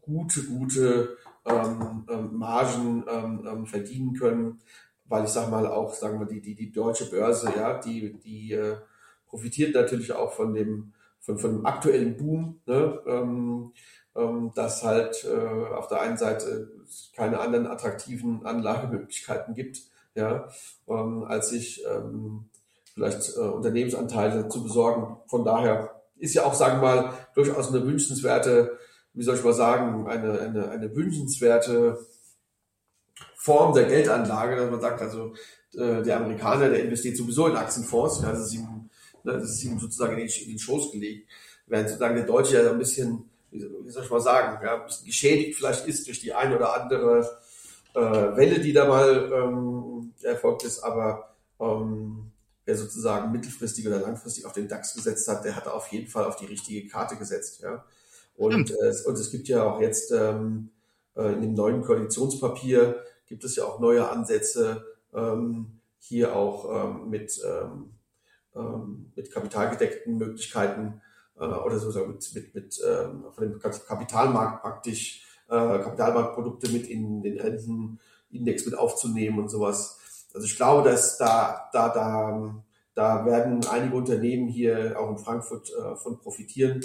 [0.00, 4.60] gute, gute ähm, ähm, Margen ähm, ähm, verdienen können,
[5.04, 8.52] weil ich sag mal auch, sagen wir, die, die, die deutsche Börse, ja, die, die
[8.52, 8.76] äh,
[9.32, 13.00] profitiert natürlich auch von dem, von, von dem aktuellen Boom, ne?
[13.06, 13.72] ähm,
[14.14, 16.70] ähm, dass halt äh, auf der einen Seite
[17.16, 19.78] keine anderen attraktiven Anlagemöglichkeiten gibt,
[20.14, 20.50] ja,
[20.86, 22.50] ähm, als sich ähm,
[22.92, 25.16] vielleicht äh, Unternehmensanteile zu besorgen.
[25.28, 28.78] Von daher ist ja auch, sagen wir mal, durchaus eine wünschenswerte,
[29.14, 31.98] wie soll ich mal sagen, eine, eine, eine wünschenswerte
[33.34, 35.32] Form der Geldanlage, dass man sagt, also
[35.74, 38.22] äh, der Amerikaner, der investiert sowieso in Aktienfonds,
[38.52, 38.81] ihm, ne,
[39.24, 41.28] das ist ihm sozusagen in den, Schoß gelegt,
[41.66, 45.06] während sozusagen der Deutsche ja ein bisschen wie soll ich mal sagen, ja, ein bisschen
[45.06, 47.38] geschädigt vielleicht ist durch die eine oder andere
[47.94, 52.30] äh, Welle, die da mal ähm, erfolgt ist, aber ähm,
[52.64, 56.24] wer sozusagen mittelfristig oder langfristig auf den DAX gesetzt hat, der hat auf jeden Fall
[56.24, 57.60] auf die richtige Karte gesetzt.
[57.60, 57.84] Ja.
[58.36, 60.70] Und, äh, und es gibt ja auch jetzt ähm,
[61.14, 67.10] äh, in dem neuen Koalitionspapier gibt es ja auch neue Ansätze, ähm, hier auch ähm,
[67.10, 67.90] mit, ähm,
[68.54, 71.00] ähm, mit kapitalgedeckten Möglichkeiten
[71.38, 77.22] äh, oder so mit, mit, mit ähm, von dem Kapitalmarkt praktisch äh, Kapitalmarktprodukte mit in
[77.22, 79.98] den Rentenindex mit aufzunehmen und sowas.
[80.34, 85.70] Also ich glaube, dass da, da, da, da werden einige Unternehmen hier auch in Frankfurt
[85.70, 86.80] äh, von profitieren.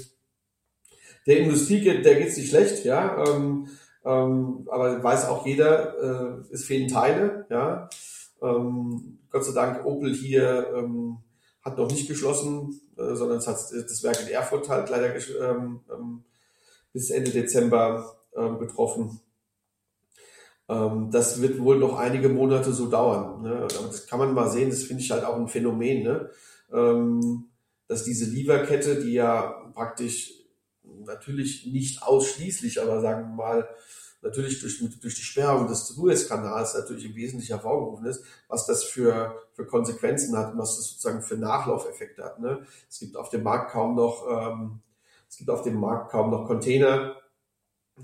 [1.26, 3.68] Der Industrie geht, der geht's nicht schlecht, ja, ähm,
[4.06, 7.90] ähm, aber weiß auch jeder, äh, es fehlen Teile, ja.
[8.42, 11.18] Ähm, Gott sei Dank Opel hier ähm,
[11.68, 15.82] hat noch nicht geschlossen, äh, sondern es hat das Werk in Erfurt halt leider ähm,
[15.92, 16.24] ähm,
[16.94, 19.20] bis Ende Dezember ähm, betroffen.
[20.70, 23.42] Ähm, das wird wohl noch einige Monate so dauern.
[23.42, 23.68] Ne?
[23.78, 26.30] Aber das kann man mal sehen, das finde ich halt auch ein Phänomen, ne?
[26.72, 27.50] Ähm,
[27.88, 30.34] dass diese Lieferkette, die ja praktisch
[30.84, 33.70] natürlich nicht ausschließlich, aber sagen wir mal,
[34.22, 39.36] natürlich durch, durch die Sperrung des Suezkanals natürlich im Wesentlichen hervorgerufen ist, was das für,
[39.54, 42.40] für Konsequenzen hat und was das sozusagen für Nachlaufeffekte hat.
[42.40, 42.66] Ne?
[42.90, 44.80] Es gibt auf dem Markt kaum noch, ähm,
[45.30, 47.16] es gibt auf dem Markt kaum noch Container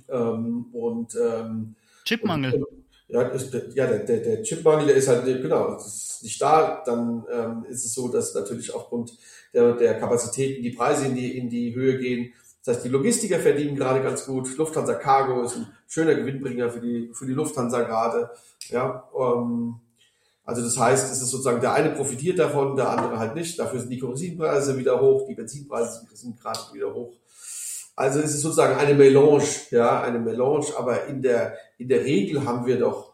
[0.10, 2.64] ähm, und ähm, Chipmangel.
[2.64, 3.32] Und, ja,
[3.76, 6.84] ja der, der, der Chipmangel, der ist halt, genau, ist nicht da.
[6.86, 9.18] Dann ähm, ist es so, dass natürlich aufgrund
[9.54, 12.34] der, der Kapazitäten die Preise in die, in die Höhe gehen.
[12.66, 14.58] Das heißt, die Logistiker verdienen gerade ganz gut.
[14.58, 18.32] Lufthansa Cargo ist ein schöner Gewinnbringer für die, für die Lufthansa gerade.
[18.70, 19.76] Ja, ähm,
[20.44, 23.60] also das heißt, es ist sozusagen, der eine profitiert davon, der andere halt nicht.
[23.60, 27.14] Dafür sind die Kerosinpreise wieder hoch, die Benzinpreise sind gerade wieder hoch.
[27.96, 32.44] Also es ist sozusagen eine Melange, ja, eine Melange, aber in der, in der Regel
[32.44, 33.14] haben wir doch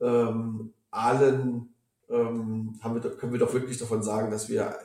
[0.00, 1.74] ähm, allen,
[2.08, 4.76] ähm, haben wir, können wir doch wirklich davon sagen, dass wir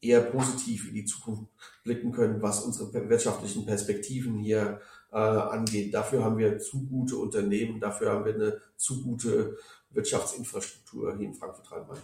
[0.00, 1.44] eher positiv in die Zukunft
[1.84, 4.80] blicken können, was unsere wirtschaftlichen Perspektiven hier
[5.12, 5.94] äh, angeht.
[5.94, 9.56] Dafür haben wir zu gute Unternehmen, dafür haben wir eine zu gute
[9.90, 12.02] Wirtschaftsinfrastruktur hier in Frankfurt-Rhein-Main.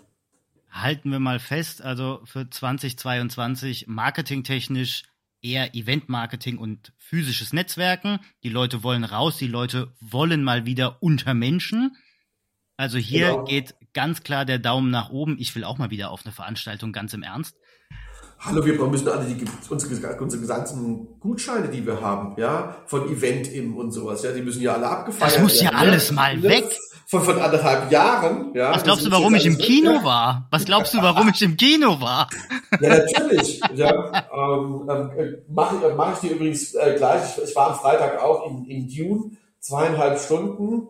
[0.70, 5.04] Halten wir mal fest, also für 2022 marketingtechnisch
[5.42, 8.20] eher Event-Marketing und physisches Netzwerken.
[8.42, 11.96] Die Leute wollen raus, die Leute wollen mal wieder unter Menschen.
[12.76, 13.44] Also hier genau.
[13.44, 15.36] geht ganz klar der Daumen nach oben.
[15.38, 17.56] Ich will auch mal wieder auf eine Veranstaltung, ganz im Ernst.
[18.44, 23.52] Hallo, wir müssen alle die, unsere, unsere ganzen Gutscheine, die wir haben, ja, von Event
[23.52, 25.44] im und sowas, ja, die müssen ja alle abgefeiert werden.
[25.44, 26.14] Das muss ja alles ja.
[26.14, 26.76] mal weg.
[27.06, 28.74] Von, von anderthalb Jahren, ja.
[28.74, 30.04] Was glaubst du, warum ich im Kino weg?
[30.04, 30.48] war?
[30.50, 32.28] Was glaubst du, warum ich im Kino war?
[32.80, 33.60] Ja, natürlich.
[33.74, 33.90] ja,
[34.34, 37.38] ähm, ähm, mache äh, mach ich dir übrigens äh, gleich.
[37.44, 40.88] Ich war am Freitag auch in, in Dune, zweieinhalb Stunden.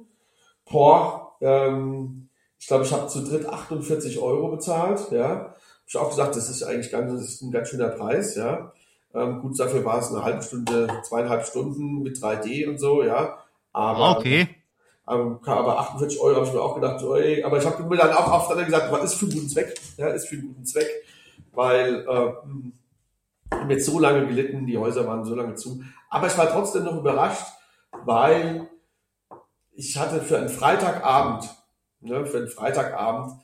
[0.70, 5.52] Boah, ähm, ich glaube, ich habe zu dritt 48 Euro bezahlt, ja
[5.92, 8.72] ich auch gesagt, das ist eigentlich ganz, das ist ein ganz schöner Preis, ja.
[9.14, 13.38] Ähm, gut, dafür war es eine halbe Stunde, zweieinhalb Stunden mit 3D und so, ja.
[13.74, 14.48] Aber, okay.
[15.06, 18.12] Ähm, aber 48 Euro habe ich mir auch gedacht, ey, aber ich habe mir dann
[18.12, 20.64] auch oft dann gesagt, was ist für einen guten Zweck, ja, ist für einen guten
[20.64, 20.88] Zweck,
[21.52, 26.26] weil äh, wir haben jetzt so lange gelitten, die Häuser waren so lange zu, Aber
[26.26, 27.46] ich war trotzdem noch überrascht,
[28.04, 28.66] weil
[29.72, 31.50] ich hatte für einen Freitagabend,
[32.00, 33.41] ne, für einen Freitagabend,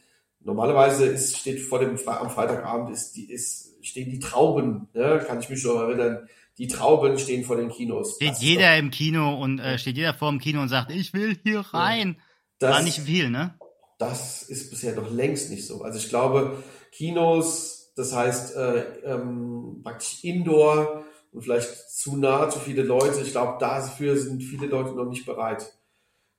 [0.48, 5.40] normalerweise ist, steht vor dem am Freitagabend ist die, ist, stehen die Trauben, ne, kann
[5.40, 6.26] ich mich schon erinnern,
[6.56, 8.16] die Trauben stehen vor den Kinos.
[8.16, 11.12] Steht das jeder im Kino und äh, steht jeder vor dem Kino und sagt, ich
[11.12, 12.16] will hier rein.
[12.58, 13.54] Das, War nicht viel, ne?
[13.98, 15.82] Das ist bisher noch längst nicht so.
[15.82, 22.58] Also ich glaube, Kinos, das heißt äh, ähm, praktisch Indoor und vielleicht zu nah zu
[22.58, 23.20] viele Leute.
[23.20, 25.72] Ich glaube, dafür sind viele Leute noch nicht bereit.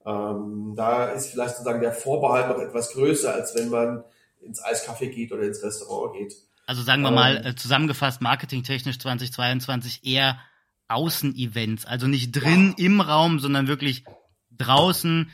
[0.06, 4.04] Ähm, da ist vielleicht sozusagen der Vorbehalt noch etwas größer, als wenn man
[4.42, 6.36] ins Eiscafé geht oder ins Restaurant geht.
[6.66, 10.40] Also sagen wir mal ähm, zusammengefasst, marketingtechnisch 2022 eher
[10.88, 12.86] Außenevents, also nicht drin ja.
[12.86, 14.04] im Raum, sondern wirklich
[14.52, 15.30] draußen,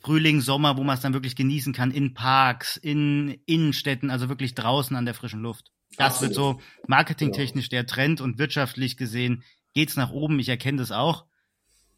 [0.00, 4.54] Frühling, Sommer, wo man es dann wirklich genießen kann, in Parks, in Innenstädten, also wirklich
[4.54, 5.72] draußen an der frischen Luft.
[5.96, 6.30] Das Absolut.
[6.30, 9.42] wird so marketingtechnisch der Trend und wirtschaftlich gesehen
[9.74, 10.38] geht's nach oben.
[10.38, 11.26] Ich erkenne das auch.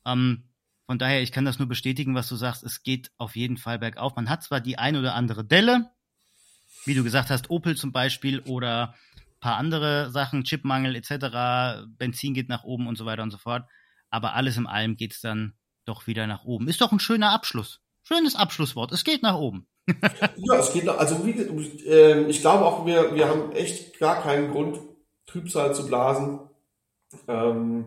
[0.07, 0.45] Ähm,
[0.91, 2.64] von daher, ich kann das nur bestätigen, was du sagst.
[2.64, 4.16] Es geht auf jeden Fall bergauf.
[4.16, 5.88] Man hat zwar die ein oder andere Delle,
[6.84, 8.97] wie du gesagt hast, Opel zum Beispiel oder
[9.38, 13.68] paar andere Sachen, Chipmangel etc., Benzin geht nach oben und so weiter und so fort.
[14.11, 16.66] Aber alles in allem geht's dann doch wieder nach oben.
[16.66, 17.80] Ist doch ein schöner Abschluss.
[18.03, 18.91] Schönes Abschlusswort.
[18.91, 19.68] Es geht nach oben.
[20.38, 21.30] ja, es geht nach, also wie,
[21.86, 24.80] äh, ich glaube auch, wir, wir haben echt gar keinen Grund,
[25.26, 26.41] Trübsal zu blasen.
[27.28, 27.86] Ähm,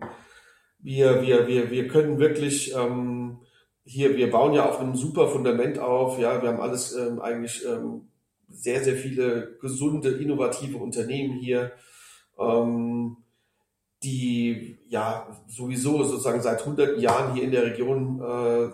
[0.84, 3.40] wir, wir, wir, wir können wirklich ähm,
[3.86, 6.20] hier, wir bauen ja auf einem super Fundament auf.
[6.20, 8.10] Ja, wir haben alles ähm, eigentlich ähm,
[8.50, 11.72] sehr, sehr viele gesunde, innovative Unternehmen hier,
[12.38, 13.18] ähm,
[14.04, 18.70] die ja sowieso sozusagen seit hunderten Jahren hier in der Region äh,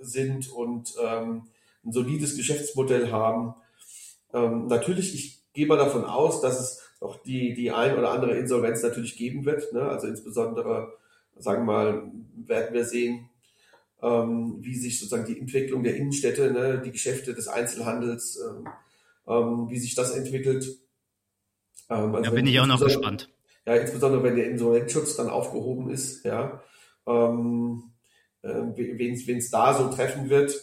[0.00, 1.44] sind und ähm,
[1.84, 3.54] ein solides Geschäftsmodell haben.
[4.34, 8.36] Ähm, natürlich, ich gehe mal davon aus, dass es auch die, die ein oder andere
[8.36, 9.72] Insolvenz natürlich geben wird.
[9.72, 9.82] Ne?
[9.82, 10.92] Also insbesondere,
[11.38, 13.28] sagen wir mal, werden wir sehen,
[14.02, 18.68] ähm, wie sich sozusagen die Entwicklung der Innenstädte, ne, die Geschäfte des Einzelhandels, ähm,
[19.26, 20.66] ähm, wie sich das entwickelt.
[21.90, 23.30] Ähm, also da bin ich auch noch gespannt.
[23.66, 26.62] Ja, insbesondere wenn der Insolvenzschutz dann aufgehoben ist, ja,
[27.06, 27.92] ähm,
[28.42, 30.54] äh, wen es da so treffen wird.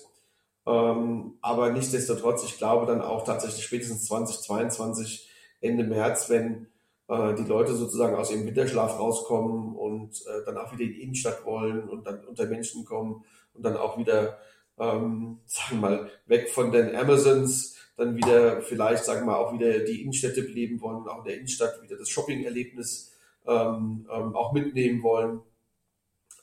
[0.67, 5.29] Ähm, aber nichtsdestotrotz, ich glaube dann auch tatsächlich spätestens 2022,
[5.61, 6.67] Ende März, wenn
[7.07, 11.45] die Leute sozusagen aus ihrem Winterschlaf rauskommen und äh, dann auch wieder in die Innenstadt
[11.45, 14.39] wollen und dann unter Menschen kommen und dann auch wieder,
[14.79, 19.53] ähm, sagen wir mal, weg von den Amazons, dann wieder vielleicht, sagen wir mal, auch
[19.53, 23.13] wieder die Innenstädte beleben wollen, auch in der Innenstadt wieder das Shopping-Erlebnis
[23.45, 25.41] ähm, ähm, auch mitnehmen wollen.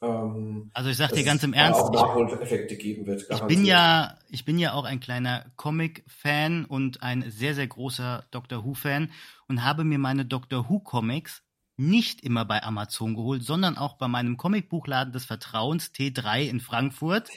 [0.03, 3.27] Ähm, also ich sag dir ganz im Ernst, auch Nachholeffekte geben wird.
[3.31, 8.25] Ich bin ja, ich bin ja auch ein kleiner Comic-Fan und ein sehr sehr großer
[8.31, 9.11] Doctor Who-Fan
[9.49, 11.43] und habe mir meine Doctor Who Comics
[11.77, 17.31] nicht immer bei Amazon geholt, sondern auch bei meinem Comicbuchladen des Vertrauens T3 in Frankfurt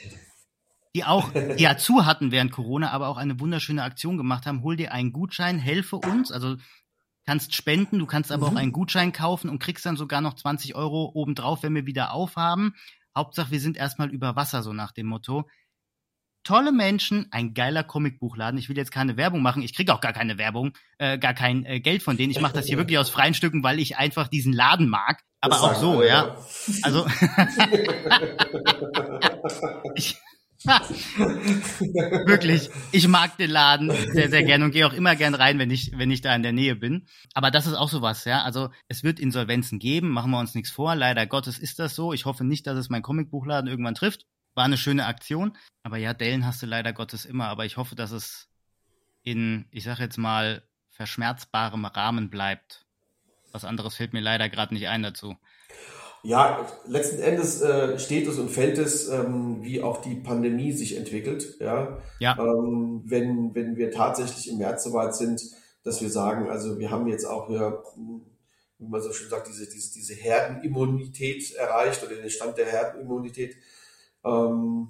[0.96, 4.62] die auch die ja zu hatten während Corona, aber auch eine wunderschöne Aktion gemacht haben.
[4.62, 6.56] Hol dir einen Gutschein, helfe uns, also
[7.26, 8.56] kannst spenden, du kannst aber mhm.
[8.56, 12.12] auch einen Gutschein kaufen und kriegst dann sogar noch 20 Euro obendrauf, wenn wir wieder
[12.12, 12.74] aufhaben.
[13.16, 15.48] Hauptsache, wir sind erstmal über Wasser, so nach dem Motto.
[16.44, 18.58] Tolle Menschen, ein geiler Comicbuchladen.
[18.58, 19.62] Ich will jetzt keine Werbung machen.
[19.62, 22.30] Ich kriege auch gar keine Werbung, äh, gar kein äh, Geld von denen.
[22.30, 25.24] Ich mache das hier wirklich aus freien Stücken, weil ich einfach diesen Laden mag.
[25.40, 26.36] Aber das auch so, ja.
[26.82, 27.04] Also
[29.96, 30.16] ich,
[32.26, 32.70] Wirklich.
[32.92, 35.92] Ich mag den Laden sehr, sehr gerne und gehe auch immer gern rein, wenn ich,
[35.96, 37.06] wenn ich da in der Nähe bin.
[37.34, 38.42] Aber das ist auch sowas, ja.
[38.42, 40.94] Also es wird Insolvenzen geben, machen wir uns nichts vor.
[40.94, 42.12] Leider Gottes ist das so.
[42.12, 44.26] Ich hoffe nicht, dass es mein Comicbuchladen irgendwann trifft.
[44.54, 45.56] War eine schöne Aktion.
[45.82, 47.48] Aber ja, Dellen hast du leider Gottes immer.
[47.48, 48.48] Aber ich hoffe, dass es
[49.22, 52.86] in, ich sag jetzt mal, verschmerzbarem Rahmen bleibt.
[53.52, 55.36] Was anderes fällt mir leider gerade nicht ein dazu.
[56.26, 60.96] Ja, letzten Endes äh, steht es und fällt es, ähm, wie auch die Pandemie sich
[60.96, 61.56] entwickelt.
[61.60, 62.36] Ja, ja.
[62.36, 65.40] Ähm, wenn, wenn wir tatsächlich im März soweit sind,
[65.84, 67.80] dass wir sagen, also wir haben jetzt auch hier,
[68.78, 73.54] wie man so schön sagt, diese, diese, diese Herdenimmunität erreicht oder den Stand der Herdenimmunität.
[74.24, 74.88] Ähm,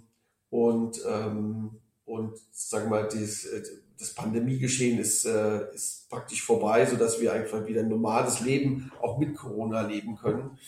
[0.48, 1.70] und, ähm,
[2.06, 3.46] und sagen wir mal, dieses,
[3.98, 9.18] das Pandemiegeschehen ist, äh, ist praktisch vorbei, sodass wir einfach wieder ein normales Leben auch
[9.18, 10.58] mit Corona leben können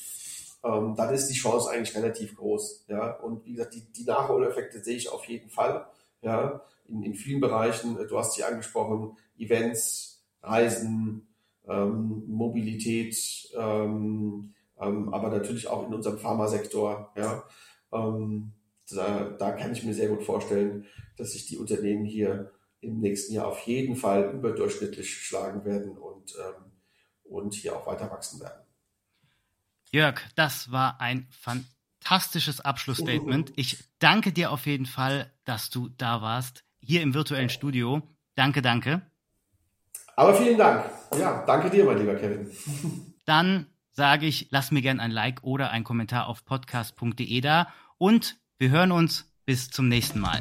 [0.64, 2.86] ähm, dann ist die Chance eigentlich relativ groß.
[2.88, 5.86] Ja, und wie gesagt, die, die Nachholeffekte sehe ich auf jeden Fall.
[6.22, 7.96] Ja, in, in vielen Bereichen.
[8.08, 11.28] Du hast sie angesprochen: Events, Reisen,
[11.66, 13.16] ähm, Mobilität,
[13.56, 17.12] ähm, ähm, aber natürlich auch in unserem Pharmasektor.
[17.16, 17.44] Ja,
[17.92, 18.52] ähm,
[18.90, 20.86] da, da kann ich mir sehr gut vorstellen,
[21.16, 26.36] dass sich die Unternehmen hier im nächsten Jahr auf jeden Fall überdurchschnittlich schlagen werden und,
[26.38, 26.72] ähm,
[27.24, 28.62] und hier auch weiter wachsen werden.
[29.90, 33.52] Jörg, das war ein fantastisches Abschlussstatement.
[33.56, 38.02] Ich danke dir auf jeden Fall, dass du da warst, hier im virtuellen Studio.
[38.34, 39.02] Danke, danke.
[40.16, 40.84] Aber vielen Dank.
[41.18, 42.50] Ja, danke dir, mein lieber Kevin.
[43.24, 47.68] Dann sage ich, lass mir gern ein Like oder ein Kommentar auf podcast.de da
[47.98, 50.40] und wir hören uns bis zum nächsten Mal.